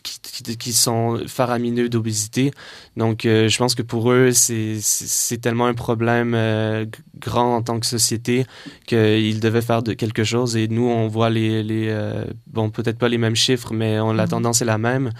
qui 0.02 0.20
qui, 0.20 0.56
qui, 0.56 0.72
sont 0.72 1.20
faramineux 1.26 1.88
d'obésité. 1.88 2.50
Donc, 2.96 3.24
euh, 3.24 3.48
je 3.48 3.58
pense 3.58 3.74
que 3.74 3.82
pour 3.82 4.10
eux, 4.10 4.30
c'est 4.32 5.40
tellement 5.40 5.66
un 5.66 5.74
problème 5.74 6.34
euh, 6.34 6.84
grand 7.18 7.56
en 7.56 7.62
tant 7.62 7.78
que 7.78 7.86
société 7.86 8.44
qu'ils 8.86 9.40
devaient 9.40 9.62
faire 9.62 9.82
de 9.82 9.92
quelque 9.92 10.24
chose. 10.24 10.56
Et 10.56 10.68
nous, 10.68 10.88
on 10.88 11.08
voit 11.08 11.30
les, 11.30 11.62
les 11.62 11.88
euh, 11.88 12.24
bon, 12.46 12.70
peut-être 12.70 12.98
pas 12.98 13.08
les 13.08 13.18
mêmes 13.18 13.36
chiffres, 13.36 13.72
mais 13.72 14.00
on, 14.00 14.12
la 14.12 14.24
mhm. 14.24 14.30
tendance 14.30 14.62
est 14.62 14.66
la 14.66 14.78
même. 14.78 15.10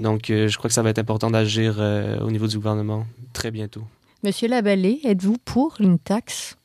Donc, 0.00 0.24
je 0.28 0.56
crois 0.56 0.68
que 0.68 0.74
ça 0.74 0.82
va 0.82 0.90
être 0.90 0.98
important 0.98 1.30
d'agir 1.30 1.78
au 2.22 2.30
niveau 2.30 2.46
du 2.46 2.56
gouvernement 2.56 3.06
très 3.32 3.50
bientôt. 3.50 3.82
Monsieur 4.22 4.48
Lavallée, 4.48 5.00
êtes-vous 5.04 5.38
pour 5.44 5.76
une 5.80 5.98
taxe 5.98 6.56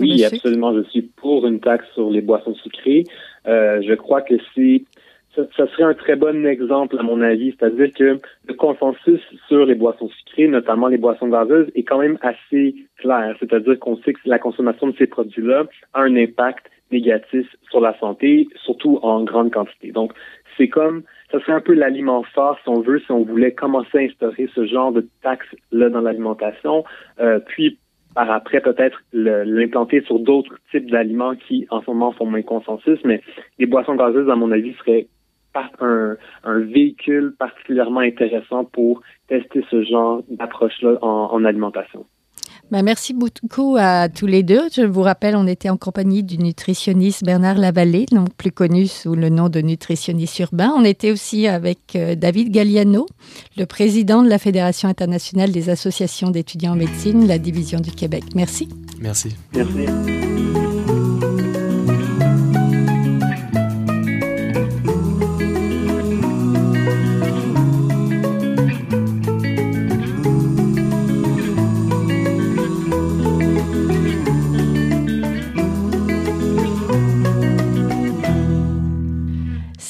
oui, 0.00 0.24
absolument. 0.24 0.74
Je 0.74 0.82
suis 0.90 1.02
pour 1.02 1.46
une 1.46 1.60
taxe 1.60 1.86
sur 1.94 2.10
les 2.10 2.20
boissons 2.20 2.54
sucrées. 2.56 3.04
Euh, 3.46 3.80
je 3.86 3.94
crois 3.94 4.22
que 4.22 4.34
c'est 4.54 4.84
ça, 5.36 5.66
serait 5.68 5.82
un 5.82 5.94
très 5.94 6.16
bon 6.16 6.46
exemple, 6.46 6.96
à 6.98 7.02
mon 7.02 7.20
avis. 7.20 7.54
C'est-à-dire 7.58 7.92
que 7.92 8.18
le 8.48 8.54
consensus 8.54 9.20
sur 9.48 9.66
les 9.66 9.74
boissons 9.74 10.08
sucrées, 10.08 10.48
notamment 10.48 10.88
les 10.88 10.98
boissons 10.98 11.28
gazeuses, 11.28 11.70
est 11.74 11.82
quand 11.82 11.98
même 11.98 12.18
assez 12.22 12.74
clair. 12.98 13.36
C'est-à-dire 13.38 13.78
qu'on 13.78 13.96
sait 13.98 14.14
que 14.14 14.20
la 14.24 14.38
consommation 14.38 14.88
de 14.88 14.96
ces 14.96 15.06
produits-là 15.06 15.64
a 15.94 16.00
un 16.02 16.16
impact 16.16 16.66
négatif 16.90 17.46
sur 17.70 17.80
la 17.80 17.98
santé, 17.98 18.48
surtout 18.64 18.98
en 19.02 19.24
grande 19.24 19.52
quantité. 19.52 19.90
Donc, 19.90 20.12
c'est 20.56 20.68
comme, 20.68 21.02
ça 21.30 21.40
serait 21.40 21.52
un 21.52 21.60
peu 21.60 21.74
l'aliment 21.74 22.22
fort, 22.34 22.58
si 22.62 22.68
on 22.68 22.80
veut, 22.80 23.00
si 23.00 23.10
on 23.10 23.24
voulait 23.24 23.52
commencer 23.52 23.98
à 23.98 24.00
instaurer 24.02 24.48
ce 24.54 24.64
genre 24.66 24.92
de 24.92 25.06
taxes-là 25.22 25.90
dans 25.90 26.00
l'alimentation, 26.00 26.84
euh, 27.20 27.40
puis 27.40 27.78
par 28.14 28.30
après 28.30 28.60
peut-être 28.60 29.02
l'implanter 29.12 30.00
sur 30.02 30.18
d'autres 30.18 30.58
types 30.70 30.90
d'aliments 30.90 31.34
qui 31.34 31.66
en 31.70 31.82
ce 31.82 31.90
moment 31.90 32.12
font 32.12 32.24
moins 32.24 32.40
consensus, 32.40 32.98
mais 33.04 33.20
les 33.58 33.66
boissons 33.66 33.94
gazeuses, 33.94 34.30
à 34.30 34.36
mon 34.36 34.50
avis, 34.52 34.72
seraient 34.74 35.06
un, 35.80 36.16
un 36.44 36.58
véhicule 36.60 37.34
particulièrement 37.38 38.00
intéressant 38.00 38.64
pour 38.64 39.02
tester 39.28 39.64
ce 39.70 39.82
genre 39.84 40.22
d'approche-là 40.28 40.98
en, 41.02 41.28
en 41.32 41.44
alimentation. 41.44 42.06
Ben 42.72 42.82
merci 42.82 43.14
beaucoup 43.14 43.76
à 43.78 44.08
tous 44.08 44.26
les 44.26 44.42
deux. 44.42 44.62
Je 44.74 44.82
vous 44.82 45.02
rappelle, 45.02 45.36
on 45.36 45.46
était 45.46 45.70
en 45.70 45.76
compagnie 45.76 46.24
du 46.24 46.36
nutritionniste 46.38 47.24
Bernard 47.24 47.58
Lavallée, 47.58 48.06
donc 48.10 48.34
plus 48.34 48.50
connu 48.50 48.88
sous 48.88 49.14
le 49.14 49.28
nom 49.28 49.48
de 49.48 49.60
nutritionniste 49.60 50.40
urbain. 50.40 50.72
On 50.76 50.84
était 50.84 51.12
aussi 51.12 51.46
avec 51.46 51.94
euh, 51.94 52.16
David 52.16 52.50
Galliano, 52.50 53.06
le 53.56 53.66
président 53.66 54.24
de 54.24 54.28
la 54.28 54.38
Fédération 54.38 54.88
internationale 54.88 55.52
des 55.52 55.70
associations 55.70 56.30
d'étudiants 56.30 56.72
en 56.72 56.76
médecine, 56.76 57.28
la 57.28 57.38
division 57.38 57.78
du 57.78 57.92
Québec. 57.92 58.24
Merci. 58.34 58.68
Merci. 59.00 59.36
Merci. 59.54 60.55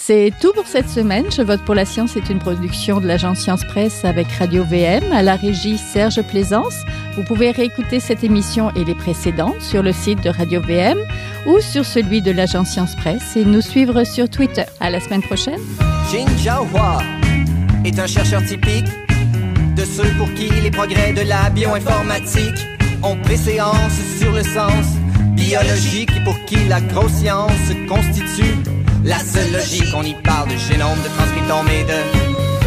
C'est 0.07 0.33
tout 0.41 0.53
pour 0.53 0.69
cette 0.69 0.89
semaine. 0.89 1.25
Je 1.33 1.43
vote 1.43 1.63
pour 1.63 1.75
la 1.75 1.85
science 1.85 2.15
est 2.15 2.31
une 2.31 2.39
production 2.39 3.01
de 3.01 3.09
l'agence 3.09 3.41
Science 3.41 3.65
Presse 3.65 4.05
avec 4.05 4.29
Radio 4.39 4.63
VM 4.63 5.03
à 5.13 5.21
la 5.25 5.35
régie 5.35 5.79
Serge 5.79 6.23
Plaisance. 6.23 6.77
Vous 7.17 7.25
pouvez 7.25 7.51
réécouter 7.51 7.99
cette 7.99 8.23
émission 8.23 8.73
et 8.77 8.85
les 8.85 8.95
précédentes 8.95 9.61
sur 9.61 9.83
le 9.83 9.91
site 9.91 10.23
de 10.23 10.31
Radio 10.31 10.61
VM 10.61 10.97
ou 11.47 11.59
sur 11.59 11.85
celui 11.85 12.23
de 12.23 12.31
l'agence 12.31 12.69
Science 12.69 12.95
Presse 12.95 13.37
et 13.37 13.45
nous 13.45 13.61
suivre 13.61 14.05
sur 14.05 14.31
Twitter. 14.31 14.63
À 14.79 14.91
la 14.91 15.01
semaine 15.01 15.23
prochaine. 15.23 15.59
Jin 16.13 16.27
est 17.85 17.99
un 17.99 18.07
chercheur 18.07 18.45
typique 18.45 18.87
de 19.75 19.85
ceux 19.85 20.17
pour 20.19 20.33
qui 20.35 20.49
les 20.63 20.71
progrès 20.71 21.15
de 21.15 21.23
la 21.23 21.51
bioinformatique 21.51 22.65
ont 23.03 23.17
préséance 23.17 23.99
sur 24.21 24.31
le 24.31 24.45
sens 24.45 24.87
biologique 25.33 26.13
et 26.17 26.23
pour 26.23 26.39
qui 26.45 26.65
la 26.69 26.81
grosse 26.81 27.11
science 27.11 27.51
constitue 27.89 28.76
la 29.07 29.19
seule 29.21 29.53
logique, 29.53 29.95
on 29.95 30.03
y 30.03 30.15
parle 30.15 30.49
de 30.49 30.57
génome, 30.57 30.99
de 31.03 31.09
transcriptome 31.17 31.69
et 31.69 31.85
de 31.85 31.99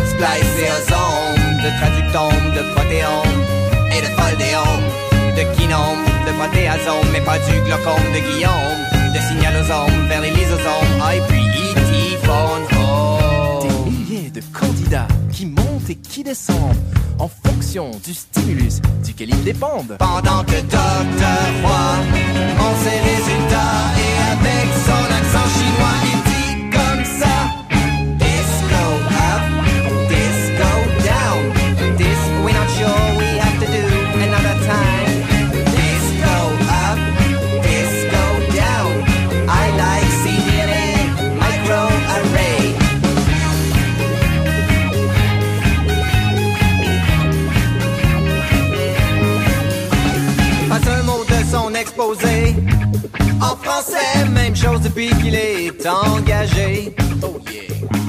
spliceosome, 0.07 1.35
de 1.63 1.69
traductome, 1.79 2.53
de 2.55 2.63
protéome 2.73 3.39
et 3.91 4.01
de 4.01 4.09
foldéome, 4.15 4.87
de 5.35 5.43
kinome, 5.55 6.05
de 6.25 6.31
protéasome, 6.39 7.07
mais 7.11 7.21
pas 7.21 7.37
du 7.39 7.59
glaucome 7.65 8.07
de 8.13 8.19
Guillaume, 8.19 8.79
de 9.13 9.19
signalosome 9.27 10.07
vers 10.07 10.21
les 10.21 10.31
lysosomes, 10.31 11.01
ah, 11.01 11.15
et 11.15 11.21
puis 11.27 11.43
oh. 12.71 13.59
Des 13.61 13.91
milliers 13.91 14.29
de 14.29 14.41
candidats 14.53 15.07
qui 15.31 15.45
montent 15.45 15.89
et 15.89 15.95
qui 15.95 16.23
descendent 16.23 16.77
en 17.19 17.27
fonction 17.27 17.91
du 18.05 18.13
stimulus 18.13 18.79
duquel 19.03 19.29
ils 19.31 19.43
dépendent. 19.43 19.97
Pendant 19.99 20.43
que 20.43 20.61
Docteur 20.61 21.49
Roy, 21.63 21.97
en 22.59 22.75
ses 22.83 22.99
résultats 23.11 23.79
et 23.97 24.13
avec 24.31 24.67
son 24.85 25.03
accent 25.13 25.49
chinois, 25.59 26.19
En 26.19 26.28
français, 53.81 54.25
même 54.29 54.55
chose 54.55 54.81
depuis 54.81 55.09
qu'il 55.21 55.35
est 55.35 55.85
engagé. 55.87 56.93
Oh 57.23 57.39
yeah. 57.51 58.08